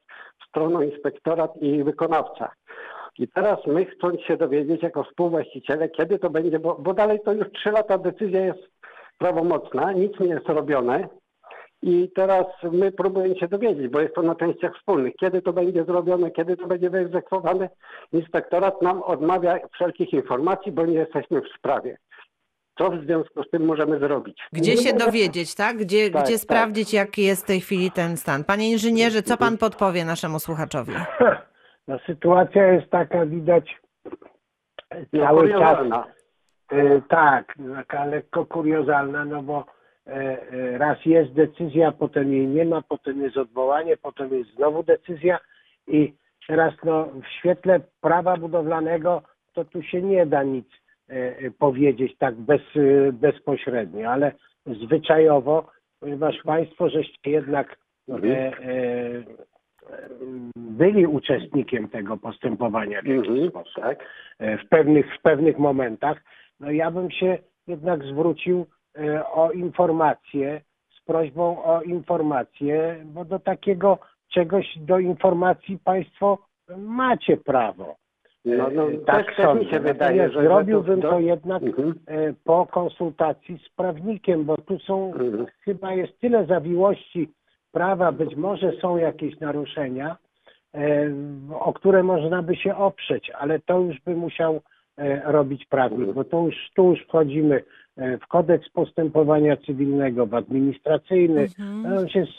[0.48, 2.50] stroną inspektorat i wykonawca.
[3.18, 7.32] I teraz my chcąc się dowiedzieć jako współwłaściciele, kiedy to będzie, bo, bo dalej to
[7.32, 8.68] już trzy lata decyzja jest
[9.18, 11.08] prawomocna, nic nie jest robione.
[11.82, 15.84] I teraz my próbujemy się dowiedzieć, bo jest to na częściach wspólnych, kiedy to będzie
[15.84, 17.68] zrobione, kiedy to będzie wyegzekwowane.
[18.12, 21.98] Inspektorat nam odmawia wszelkich informacji, bo nie jesteśmy w sprawie.
[22.78, 24.38] Co w związku z tym możemy zrobić?
[24.52, 25.76] Gdzie się dowiedzieć, tak?
[25.76, 26.42] Gdzie, Tak, gdzie tak.
[26.42, 28.44] sprawdzić, jaki jest w tej chwili ten stan?
[28.44, 30.92] Panie inżynierze, co pan podpowie naszemu słuchaczowi?
[31.88, 33.76] No, sytuacja jest taka, widać
[34.90, 35.30] cały czas.
[35.30, 36.04] kuriozalna.
[36.72, 39.64] E, tak, taka lekko kuriozalna, no bo
[40.06, 44.82] e, e, raz jest decyzja, potem jej nie ma, potem jest odwołanie, potem jest znowu
[44.82, 45.38] decyzja
[45.86, 46.14] i
[46.46, 49.22] teraz no, w świetle prawa budowlanego
[49.54, 50.66] to tu się nie da nic
[51.58, 54.32] powiedzieć tak bez, e, bezpośrednio, ale
[54.66, 55.66] zwyczajowo,
[56.00, 59.22] ponieważ Państwo żeście jednak e, e,
[60.56, 64.06] byli uczestnikiem tego postępowania w jakiś Mhm, sposób tak.
[64.38, 66.24] e, w pewnych, w pewnych momentach,
[66.60, 68.66] no ja bym się jednak zwrócił
[68.98, 76.38] e, o informację z prośbą o informację, bo do takiego czegoś, do informacji Państwo
[76.76, 77.96] macie prawo.
[78.56, 81.94] No, no, E, tak, tak mi się wydaje, Natomiast że zrobiłbym że to jednak Mhm.
[82.06, 85.46] e, po konsultacji z prawnikiem, bo tu są, Mhm.
[85.60, 87.30] chyba jest tyle zawiłości
[87.72, 90.16] prawa, być może są jakieś naruszenia,
[90.74, 91.10] e,
[91.60, 94.60] o które można by się oprzeć, ale to już by musiał
[95.24, 97.62] robić prawnik, bo tu już, tu już wchodzimy
[97.98, 101.46] w kodeks postępowania cywilnego, w administracyjny.
[101.58, 101.94] Mhm.
[101.96, 102.32] To już jest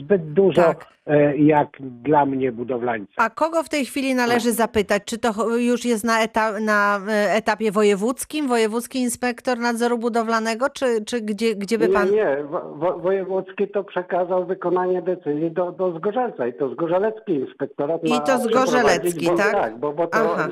[0.00, 0.86] zbyt dużo Tak.
[1.06, 3.12] e, jak dla mnie budowlańca.
[3.16, 5.02] A kogo w tej chwili należy zapytać?
[5.04, 11.04] Czy to już jest na, eta- na e, etapie wojewódzkim, wojewódzki inspektor nadzoru budowlanego, czy,
[11.04, 12.10] czy gdzie, gdzie by pan...
[12.10, 12.36] Nie, nie.
[12.44, 18.12] Wo- wo- Wojewódzki to przekazał wykonanie decyzji do, do Zgorzelca i to Zgorzelecki inspektorat I
[18.26, 19.52] to Zgorzelecki, bo, tak?
[19.52, 20.48] Tak, bo, bo to Aha.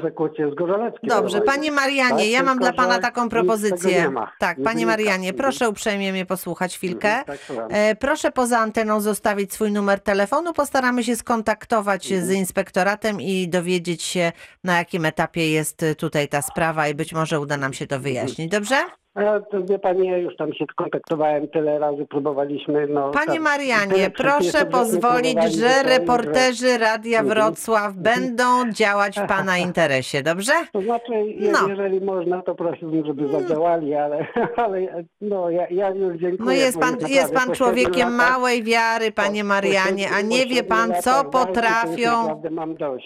[0.53, 4.11] Zgorzelecki Dobrze, panie Marianie, Tak, ja mam tylko, dla pana taką propozycję.
[4.39, 4.93] Tak, Nie panie wynika.
[4.93, 5.37] Marianie, Mhm.
[5.37, 7.19] proszę uprzejmie mnie posłuchać chwilkę.
[7.19, 7.67] Mhm, tak.
[7.71, 10.53] E, Proszę poza anteną zostawić swój numer telefonu.
[10.53, 12.35] Postaramy się skontaktować z Mhm.
[12.35, 14.33] inspektoratem i dowiedzieć się,
[14.65, 18.51] na jakim etapie jest tutaj ta sprawa i być może uda nam się to wyjaśnić.
[18.51, 18.77] Dobrze?
[19.69, 22.87] Wie pani, ja już tam się kontaktowałem tyle razy, próbowaliśmy.
[22.87, 27.29] No, Panie tam Marianie, proszę pozwolić, że reporterzy Radia Mhm.
[27.39, 30.23] Wrocław będą działać w pana interesie.
[30.23, 30.53] Dobrze?
[30.73, 31.69] To znaczy, je, No.
[31.69, 34.27] jeżeli można, to prosiłbym, żeby zadziałali, ale,
[34.65, 36.47] ale no, ja, ja już dziękuję.
[36.47, 41.25] No jest pan, jest pan człowiekiem małej wiary, panie Marianie, a nie wie pan, co
[41.25, 42.43] potrafią.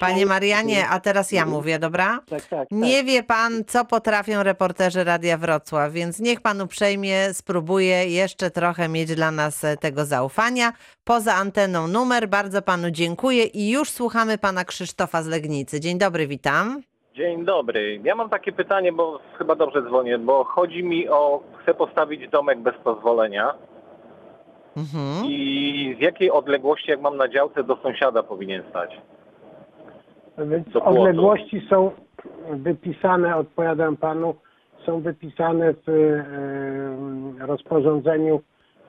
[0.01, 2.21] Panie Marianie, a teraz ja mówię, dobra?
[2.31, 2.69] Tak, tak, tak.
[2.71, 8.89] Nie wie pan, co potrafią reporterzy Radia Wrocław, więc niech pan uprzejmie spróbuje jeszcze trochę
[8.89, 10.73] mieć dla nas e, tego zaufania.
[11.05, 15.81] Poza anteną numer, bardzo panu dziękuję i już słuchamy pana Krzysztofa z Legnicy.
[15.81, 16.83] Dzień dobry, witam.
[17.15, 18.01] Dzień dobry.
[18.05, 22.59] Ja mam takie pytanie, bo chyba dobrze dzwonię, bo chodzi mi o, chcę postawić domek
[22.59, 23.55] bez pozwolenia
[24.77, 25.25] Mhm.
[25.27, 29.01] i z jakiej odległości, jak mam na działce, do sąsiada powinien stać?
[30.39, 31.91] Więc odległości są
[32.51, 34.35] wypisane, odpowiadam panu,
[34.89, 38.41] są wypisane w e, rozporządzeniu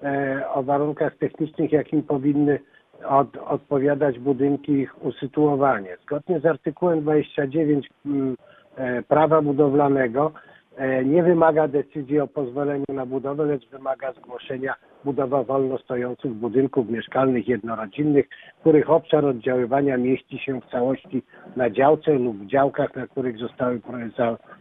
[0.03, 2.59] e, o warunkach technicznych, jakim powinny
[3.05, 5.97] od, odpowiadać budynki ich usytuowanie.
[6.03, 8.35] Zgodnie z artykułem 29 mm,
[8.75, 10.31] e, prawa budowlanego
[10.77, 16.89] e, nie wymaga decyzji o pozwoleniu na budowę, lecz wymaga zgłoszenia budowa wolno stojących budynków
[16.89, 18.29] mieszkalnych jednorodzinnych,
[18.61, 21.23] których obszar oddziaływania mieści się w całości
[21.55, 23.81] na działce lub działkach, na których zostały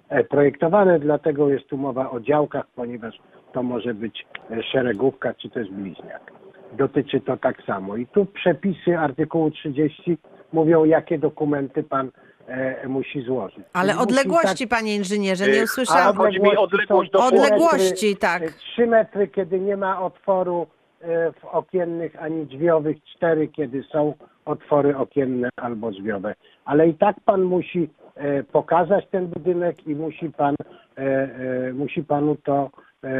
[0.08, 0.98] e, projektowane.
[0.98, 3.18] Dlatego jest tu mowa o działkach, ponieważ
[3.52, 6.32] to może być e, szeregówka czy też bliźniak.
[6.76, 7.96] Dotyczy to tak samo.
[7.96, 10.18] I tu przepisy artykułu 30
[10.52, 12.10] mówią, jakie dokumenty pan
[12.48, 13.64] e, musi złożyć.
[13.72, 16.08] Ale Czyli odległości, panie inżynierze, nie Y, usłyszałam.
[16.08, 17.26] a chodzi mi odległość do.
[17.26, 18.42] Odległości, tak.
[18.52, 20.66] 3 metry, kiedy nie ma otworu
[21.00, 26.34] e, w okiennych ani drzwiowych, 4, kiedy są otwory okienne albo drzwiowe.
[26.64, 30.54] Ale i tak pan musi e, pokazać ten budynek i musi pan
[30.98, 32.70] e, e, musi panu to
[33.04, 33.10] e,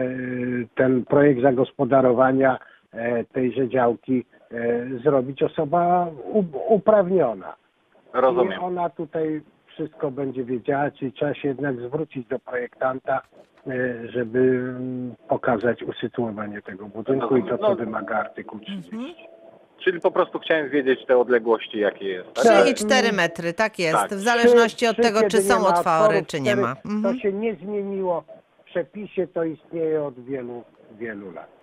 [0.75, 2.59] ten projekt zagospodarowania
[2.93, 4.55] e, tejże działki e,
[5.05, 6.07] zrobić osoba
[6.69, 7.57] uprawniona.
[8.13, 8.61] Rozumiem.
[8.61, 13.23] I ona tutaj wszystko będzie wiedziała, czyli trzeba się jednak zwrócić do projektanta,
[13.67, 13.71] e,
[14.09, 17.77] żeby mm, pokazać usytuowanie tego budynku i to, co No.
[17.77, 18.95] wymaga artykuł 30.
[18.97, 19.15] Mhm.
[19.85, 22.27] Czyli po prostu chciałem wiedzieć te odległości, jakie jest.
[22.35, 22.45] Tak?
[22.45, 22.69] 3 Tak.
[22.71, 23.97] i 4 metry, tak jest.
[23.97, 24.11] Tak.
[24.11, 26.63] W zależności od Trzy, tego, kiedy czy nie są ma otwory, otworów, czy nie cztery,
[26.63, 26.75] ma.
[26.75, 27.19] To Mhm.
[27.19, 28.25] się nie zmieniło
[28.61, 30.65] w przepisie, to istnieje od wielu,
[30.99, 31.58] wielu lat.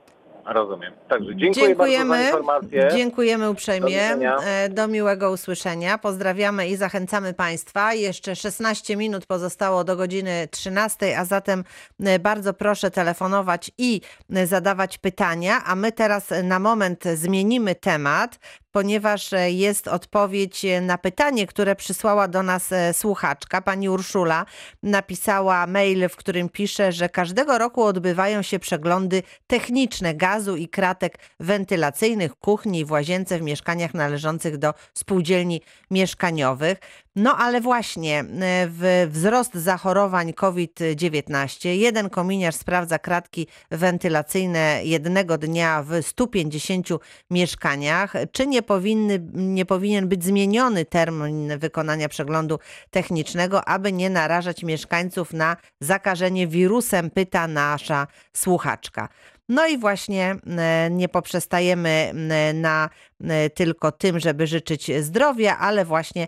[0.46, 0.94] Rozumiem.
[1.10, 2.90] Także dziękuję bardzo za informację.
[2.92, 4.18] Dziękujemy uprzejmie.
[4.18, 4.44] Do.
[4.44, 5.98] E, Do miłego usłyszenia.
[5.98, 7.94] Pozdrawiamy i zachęcamy Państwa.
[7.94, 11.64] Jeszcze 16 minut pozostało do godziny 13, a zatem
[12.00, 14.02] e, bardzo proszę telefonować i
[14.36, 15.62] e, zadawać pytania.
[15.66, 18.40] A my teraz na moment zmienimy temat,
[18.76, 23.62] ponieważ e, jest odpowiedź e, na pytanie, które przysłała do nas e, słuchaczka.
[23.62, 24.46] Pani Urszula
[24.84, 31.18] napisała mail, w którym pisze, że każdego roku odbywają się przeglądy techniczne gazu i kratek
[31.40, 35.62] wentylacyjnych, kuchni w łazience w mieszkaniach należących do spółdzielni
[35.92, 36.78] mieszkaniowych.
[37.16, 38.26] No ale właśnie
[38.70, 41.70] w wzrost zachorowań COVID-19.
[41.70, 46.88] Jeden kominiarz sprawdza kratki wentylacyjne jednego dnia w 150
[47.32, 48.14] mieszkaniach.
[48.32, 55.34] Czy nie, powinny, nie powinien być zmieniony termin wykonania przeglądu technicznego, aby nie narażać mieszkańców
[55.34, 59.10] na zakażenie wirusem, pyta nasza słuchaczka.
[59.50, 62.90] No i właśnie e, nie poprzestajemy e, na
[63.24, 66.28] e, tylko tym, żeby życzyć zdrowia, ale właśnie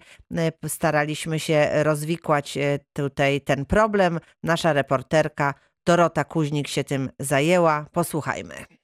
[0.68, 2.58] staraliśmy się rozwikłać
[2.94, 4.20] tutaj ten problem.
[4.44, 5.54] Nasza reporterka
[5.86, 7.86] Dorota Kuźnik się tym zajęła.
[7.92, 8.77] Posłuchajmy.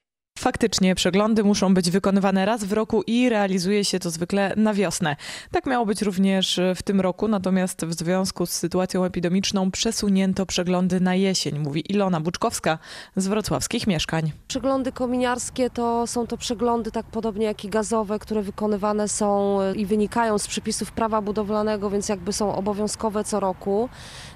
[0.44, 5.16] Faktycznie przeglądy muszą być wykonywane raz w roku i realizuje się to zwykle na wiosnę.
[5.50, 11.00] Tak miało być również w tym roku, natomiast w związku z sytuacją epidemiczną przesunięto przeglądy
[11.00, 12.78] na jesień, mówi Ilona Buczkowska
[13.16, 14.32] z wrocławskich mieszkań.
[14.48, 19.86] Przeglądy kominiarskie to są to przeglądy tak podobnie jak i gazowe, które wykonywane są i
[19.86, 23.88] wynikają z przepisów prawa budowlanego, więc jakby są obowiązkowe co roku.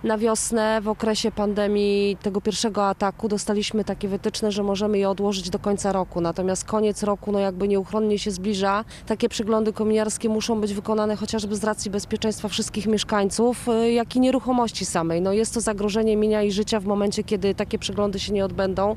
[0.05, 5.51] Na wiosnę w okresie pandemii tego pierwszego ataku dostaliśmy takie wytyczne, że możemy je odłożyć
[5.51, 5.98] do końca roku.
[6.21, 8.85] Natomiast koniec roku no jakby nieuchronnie się zbliża.
[9.07, 14.21] Takie przeglądy kominiarskie muszą być wykonane chociażby z racji bezpieczeństwa wszystkich mieszkańców, y, jak i
[14.21, 15.23] nieruchomości samej.
[15.23, 18.97] No jest to zagrożenie mienia i życia w momencie, kiedy takie przeglądy się nie odbędą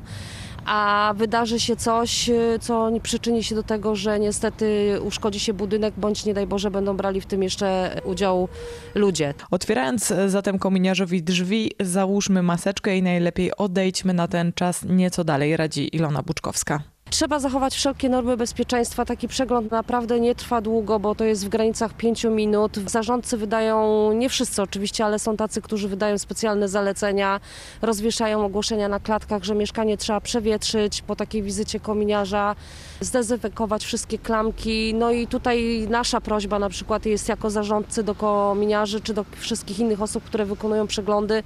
[0.64, 5.94] a wydarzy się coś, y, co przyczyni się do tego, że niestety uszkodzi się budynek,
[5.96, 8.48] bądź nie daj Boże będą brali w tym jeszcze udział
[8.94, 9.34] ludzie.
[9.50, 15.56] Otwierając e, zatem kominiarzowi drzwi, załóżmy maseczkę i najlepiej odejdźmy na ten czas nieco dalej,
[15.56, 16.91] radzi Ilona Buczkowska.
[17.12, 19.04] Trzeba zachować wszelkie normy bezpieczeństwa.
[19.04, 22.76] Taki przegląd naprawdę nie trwa długo, bo to jest w granicach 5 minut.
[22.86, 27.40] Zarządcy wydają, nie wszyscy oczywiście, ale są tacy, którzy wydają specjalne zalecenia,
[27.82, 32.56] rozwieszają ogłoszenia na klatkach, że mieszkanie trzeba przewietrzyć po takiej wizycie kominiarza,
[33.00, 34.94] zdezynfekować wszystkie klamki.
[34.94, 39.78] No i tutaj nasza prośba na przykład jest jako zarządcy do kominiarzy czy do wszystkich
[39.78, 41.42] innych osób, które wykonują przeglądy,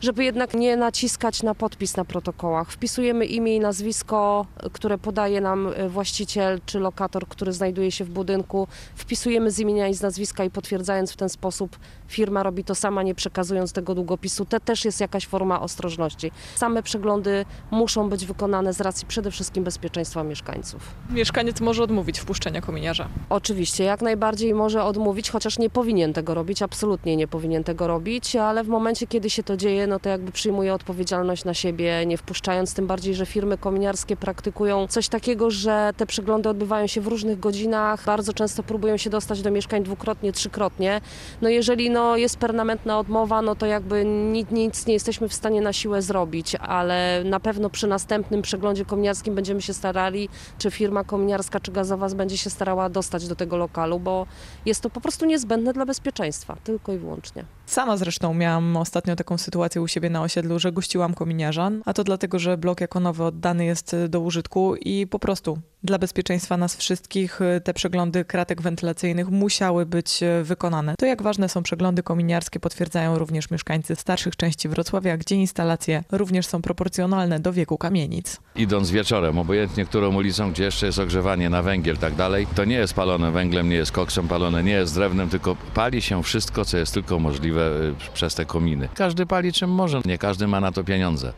[0.00, 2.70] żeby jednak nie naciskać na podpis na protokołach.
[2.70, 8.10] Wpisujemy imię i nazwisko, które podaje nam e, właściciel czy lokator, który znajduje się w
[8.10, 8.68] budynku.
[8.94, 11.78] Wpisujemy z imienia i z nazwiska i potwierdzając w ten sposób
[12.08, 14.44] firma robi to sama, nie przekazując tego długopisu.
[14.44, 16.30] To też jest jakaś forma ostrożności.
[16.54, 20.94] Same przeglądy muszą być wykonane z racji przede wszystkim bezpieczeństwa mieszkańców.
[21.10, 23.08] Mieszkaniec może odmówić wpuszczenia kominiarza?
[23.30, 28.36] Oczywiście, jak najbardziej może odmówić, chociaż nie powinien tego robić, absolutnie nie powinien tego robić,
[28.36, 32.16] ale w momencie, kiedy się to dzieje, no to jakby przyjmuje odpowiedzialność na siebie, nie
[32.16, 37.06] wpuszczając, tym bardziej, że firmy kominiarskie praktykują coś takiego, że te przeglądy odbywają się w
[37.06, 41.00] różnych godzinach, bardzo często próbują się dostać do mieszkań dwukrotnie, trzykrotnie.
[41.42, 45.60] No jeżeli no, jest permanentna odmowa, no to jakby nic, nic nie jesteśmy w stanie
[45.60, 50.28] na siłę zrobić, ale na pewno przy następnym przeglądzie kominiarskim będziemy się starali,
[50.58, 54.26] czy firma kominiarska, czy gazowa będzie się starała dostać do tego lokalu, bo
[54.66, 57.44] jest to po prostu niezbędne dla bezpieczeństwa, tylko i wyłącznie.
[57.66, 62.04] Sama zresztą miałam ostatnio taką sytuację u siebie na osiedlu, że gościłam kominiarza, a to
[62.04, 66.76] dlatego, że blok jako nowy oddany jest do użytku i po prostu dla bezpieczeństwa nas
[66.76, 70.94] wszystkich y, te przeglądy kratek wentylacyjnych musiały być y, wykonane.
[70.98, 76.46] To jak ważne są przeglądy kominiarskie potwierdzają również mieszkańcy starszych części Wrocławia, gdzie instalacje również
[76.46, 78.40] są proporcjonalne do wieku kamienic.
[78.56, 82.76] Idąc wieczorem, obojętnie którą ulicą, gdzie jeszcze jest ogrzewanie na węgiel tak dalej, to nie
[82.76, 86.78] jest palone węglem, nie jest koksem palone, nie jest drewnem, tylko pali się wszystko, co
[86.78, 88.88] jest tylko możliwe y, przez te kominy.
[88.94, 91.32] Każdy pali czym może, nie każdy ma na to pieniądze.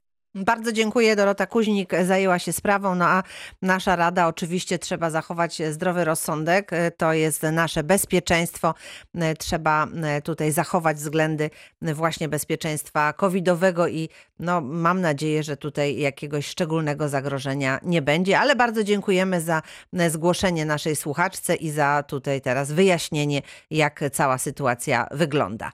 [0.44, 1.16] Bardzo dziękuję.
[1.16, 3.22] Dorota Kuźnik zajęła się sprawą, no a
[3.62, 6.70] nasza rada oczywiście trzeba zachować zdrowy rozsądek.
[6.96, 8.74] To jest nasze bezpieczeństwo.
[9.38, 9.86] Trzeba
[10.24, 11.50] tutaj zachować względy
[11.82, 14.08] właśnie bezpieczeństwa covidowego i
[14.38, 19.62] no, mam nadzieję, że tutaj jakiegoś szczególnego zagrożenia nie będzie, ale bardzo dziękujemy za
[20.08, 25.72] zgłoszenie naszej słuchaczce i za tutaj teraz wyjaśnienie, jak cała sytuacja wygląda.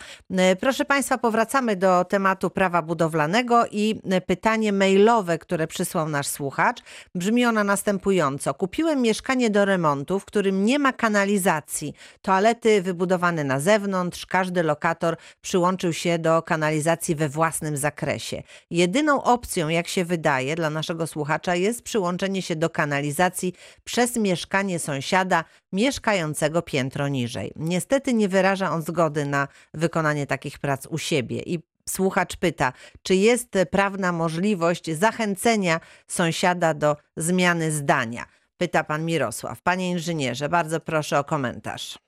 [0.61, 6.83] Proszę Państwa, powracamy do tematu prawa budowlanego i pytanie pytanie mailowe, które przysłał nasz słuchacz.
[7.15, 8.55] Brzmi ona następująco.
[8.55, 11.95] Kupiłem mieszkanie do remontu, w którym nie ma kanalizacji.
[12.23, 14.27] Toalety wybudowane na zewnątrz.
[14.27, 18.43] Każdy lokator przyłączył się do kanalizacji we własnym zakresie.
[18.71, 24.79] Jedyną opcją, jak się wydaje, dla naszego słuchacza jest przyłączenie się do kanalizacji przez mieszkanie
[24.79, 27.53] sąsiada mieszkającego piętro niżej.
[27.57, 32.73] Niestety nie wyraża on zgody na wykonanie takich prac u siebie i Słuchacz pyta,
[33.03, 38.23] czy jest prawna możliwość zachęcenia sąsiada do zmiany zdania?
[38.59, 39.63] Pyta pan Mirosław.
[39.63, 41.99] Panie inżynierze, bardzo proszę o komentarz.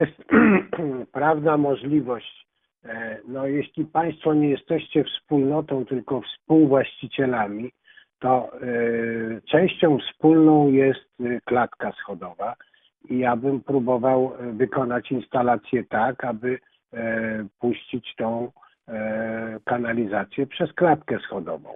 [0.00, 0.24] Jest
[1.12, 2.46] prawna możliwość.
[2.84, 7.72] E, no, jeśli Państwo nie jesteście wspólnotą, tylko współwłaścicielami,
[8.18, 12.56] to y, częścią wspólną jest y, klatka schodowa
[13.10, 16.58] i ja bym próbował wykonać instalację tak, aby
[17.60, 18.65] puścić tą E,
[19.64, 21.70] kanalizację przez klatkę schodową.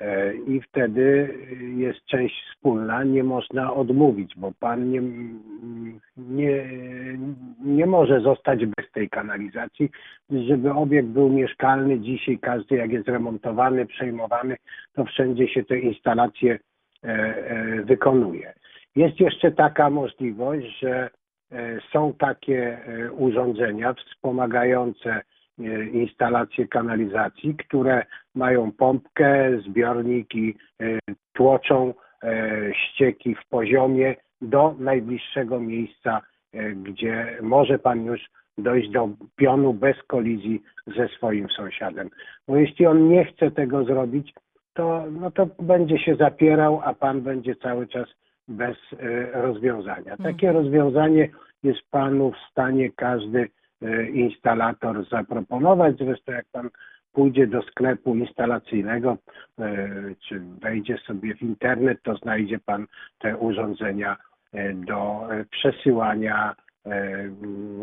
[0.00, 1.34] E, I wtedy
[1.76, 5.02] jest część wspólna, nie można odmówić, bo pan nie,
[6.16, 6.64] nie,
[7.64, 9.90] nie może zostać bez tej kanalizacji,
[10.30, 12.00] żeby obiekt był mieszkalny.
[12.00, 14.56] Dzisiaj każdy, jak jest remontowany, przejmowany,
[14.92, 16.58] to wszędzie się te instalacje
[17.02, 18.52] e, wykonuje.
[18.96, 21.10] Jest jeszcze taka możliwość, że
[21.92, 22.78] są takie
[23.18, 25.22] urządzenia wspomagające E,
[25.92, 30.98] instalacje kanalizacji, które mają pompkę, zbiornik i e,
[31.32, 31.94] tłoczą
[32.72, 36.20] ścieki w poziomie do najbliższego miejsca,
[36.74, 38.20] gdzie może pan już
[38.58, 40.62] dojść do pionu bez kolizji
[40.96, 42.10] ze swoim sąsiadem.
[42.48, 44.34] Bo jeśli on nie chce tego zrobić,
[44.74, 48.08] to, no to będzie się zapierał, a pan będzie cały czas
[48.48, 48.76] bez
[49.32, 50.16] rozwiązania.
[50.16, 51.28] Takie rozwiązanie
[51.62, 53.48] jest panu w stanie każdy
[54.12, 55.96] instalator zaproponować.
[55.98, 56.70] Zresztą jak pan
[57.12, 59.16] pójdzie do sklepu instalacyjnego,
[60.28, 62.86] czy wejdzie sobie w internet, to znajdzie pan
[63.18, 64.16] te urządzenia
[64.74, 66.54] do przesyłania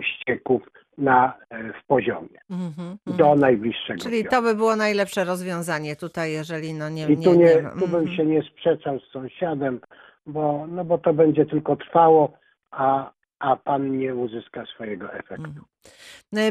[0.02, 0.62] ścieków
[0.98, 3.40] na, w poziomie Mhm, do mhm.
[3.40, 7.08] najbliższego Czyli to by było najlepsze rozwiązanie tutaj, jeżeli no nie...
[7.08, 8.08] I tu, nie, nie, tu bym mhm.
[8.08, 9.80] się nie sprzeczał z sąsiadem,
[10.26, 12.34] bo, no bo to będzie tylko trwało,
[12.72, 15.46] a, a pan nie uzyska swojego efektu.
[15.46, 15.77] E,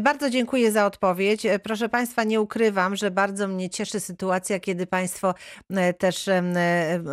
[0.02, 1.46] Bardzo dziękuję za odpowiedź.
[1.46, 5.34] E, Proszę Państwa, nie ukrywam, że bardzo mnie cieszy sytuacja, kiedy Państwo
[5.70, 6.42] e, też e,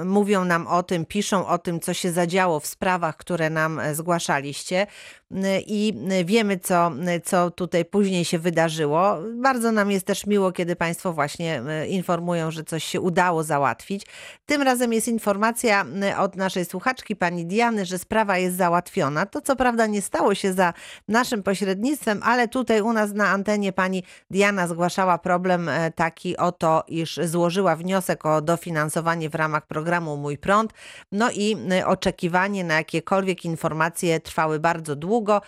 [0.05, 3.95] mówią nam o tym, piszą o tym, co się zadziało w sprawach, które nam e,
[3.95, 4.88] zgłaszaliście
[5.36, 9.17] E, i e, wiemy, co, e, co tutaj później się wydarzyło.
[9.36, 14.05] Bardzo nam jest też miło, kiedy Państwo właśnie e, informują, że coś się udało załatwić.
[14.45, 19.26] Tym razem jest informacja e, od naszej słuchaczki, pani Diany, że sprawa jest załatwiona.
[19.26, 20.74] To co prawda nie stało się za
[21.07, 26.84] naszym pośrednictwem, ale tutaj u nas na antenie pani Diana zgłaszała problem e, taki oto,
[26.88, 30.74] iż złożyła wniosek o dofinansowanie w ramach programu Mój Prąd.
[31.11, 35.41] No i e, oczekiwanie na jakiekolwiek informacje trwały bardzo długo,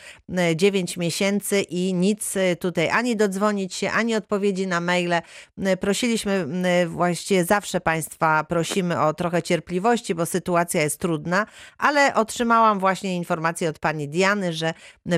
[0.56, 5.22] 9 miesięcy i nic e, tutaj ani dodzwonić się, ani odpowiedzi na maile.
[5.58, 6.48] E, Prosiliśmy,
[6.88, 11.46] właściwie zawsze Państwa prosimy o trochę cierpliwości, bo sytuacja jest trudna,
[11.78, 14.74] ale otrzymałam właśnie informację od pani Diany, że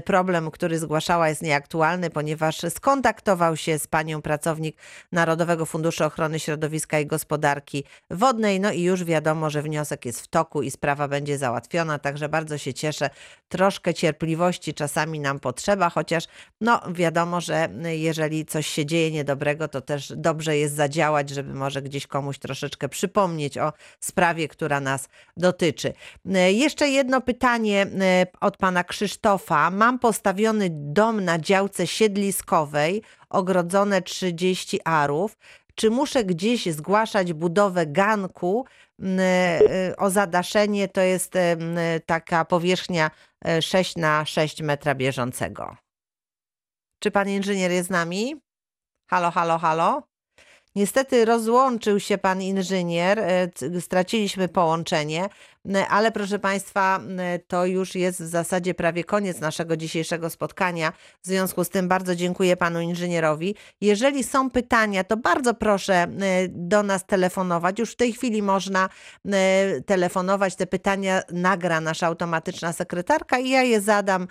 [0.06, 4.78] problem, który zgłaszała jest nieaktualny, ponieważ skontaktował się z panią pracownik
[5.12, 10.28] Narodowego Funduszu Ochrony Środowiska i Gospodarki Wodnej, no i już wiadomo, że wniosek jest w
[10.28, 13.10] toku i sprawa będzie załatwiona, także bardzo się cieszę.
[13.50, 16.24] Troszkę cierpliwości czasami nam potrzeba, chociaż
[16.62, 21.82] no wiadomo, że jeżeli coś się dzieje niedobrego, to też dobrze jest zadziałać, żeby może
[21.82, 25.94] gdzieś komuś troszeczkę przypomnieć o sprawie, która nas dotyczy.
[26.50, 29.72] Jeszcze jedno pytanie e, od pana Krzysztofa.
[29.72, 35.38] Mam postawiony dom na działce siedliskowej, ogrodzone 30 arów.
[35.80, 38.66] Czy muszę gdzieś zgłaszać budowę ganku
[39.00, 40.88] m, e, o zadaszenie?
[40.88, 41.76] To jest em,
[42.06, 43.12] taka powierzchnia
[43.46, 45.78] e, 6 na 6 metra bieżącego.
[47.00, 48.36] Czy pan inżynier jest z nami?
[49.10, 50.04] Halo, halo, halo?
[50.76, 53.50] Niestety rozłączył się pan inżynier, e,
[53.82, 55.30] straciliśmy połączenie,
[55.90, 60.94] ale proszę państwa, m, to już jest w zasadzie prawie koniec naszego dzisiejszego spotkania.
[61.24, 63.56] W związku z tym bardzo dziękuję panu inżynierowi.
[63.82, 66.08] Jeżeli są pytania, to bardzo proszę e,
[66.48, 67.80] do nas telefonować.
[67.80, 68.90] Już w tej chwili można
[69.86, 70.56] telefonować.
[70.56, 74.28] Te pytania nagra nasza automatyczna sekretarka i ja je zadam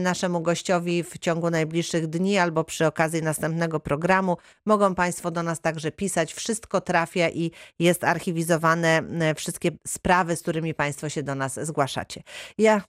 [0.00, 4.36] naszemu gościowi w ciągu najbliższych dni albo przy okazji następnego programu.
[4.66, 6.34] Mogą Państwo do nas także pisać.
[6.34, 9.02] Wszystko trafia i jest archiwizowane,
[9.36, 12.22] wszystkie sprawy, z którymi Państwo się do nas zgłaszacie.
[12.58, 12.80] Ja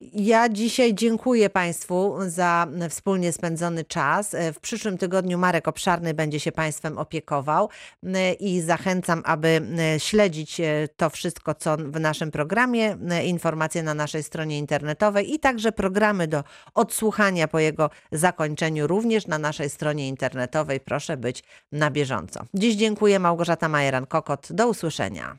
[0.00, 4.36] ja dzisiaj dziękuję Państwu za wspólnie spędzony czas.
[4.54, 7.68] W przyszłym tygodniu Marek Obszarny będzie się Państwem opiekował
[8.04, 13.94] e, i zachęcam, aby e, śledzić e, to wszystko, co w naszym programie, informacje na
[13.94, 20.08] naszej stronie internetowej i także programy do odsłuchania po jego zakończeniu również na naszej stronie
[20.08, 20.80] internetowej.
[20.80, 22.44] Proszę być na bieżąco.
[22.54, 24.52] Dziś dziękuję Małgorzata Majeran-Kokot.
[24.52, 25.36] Do usłyszenia.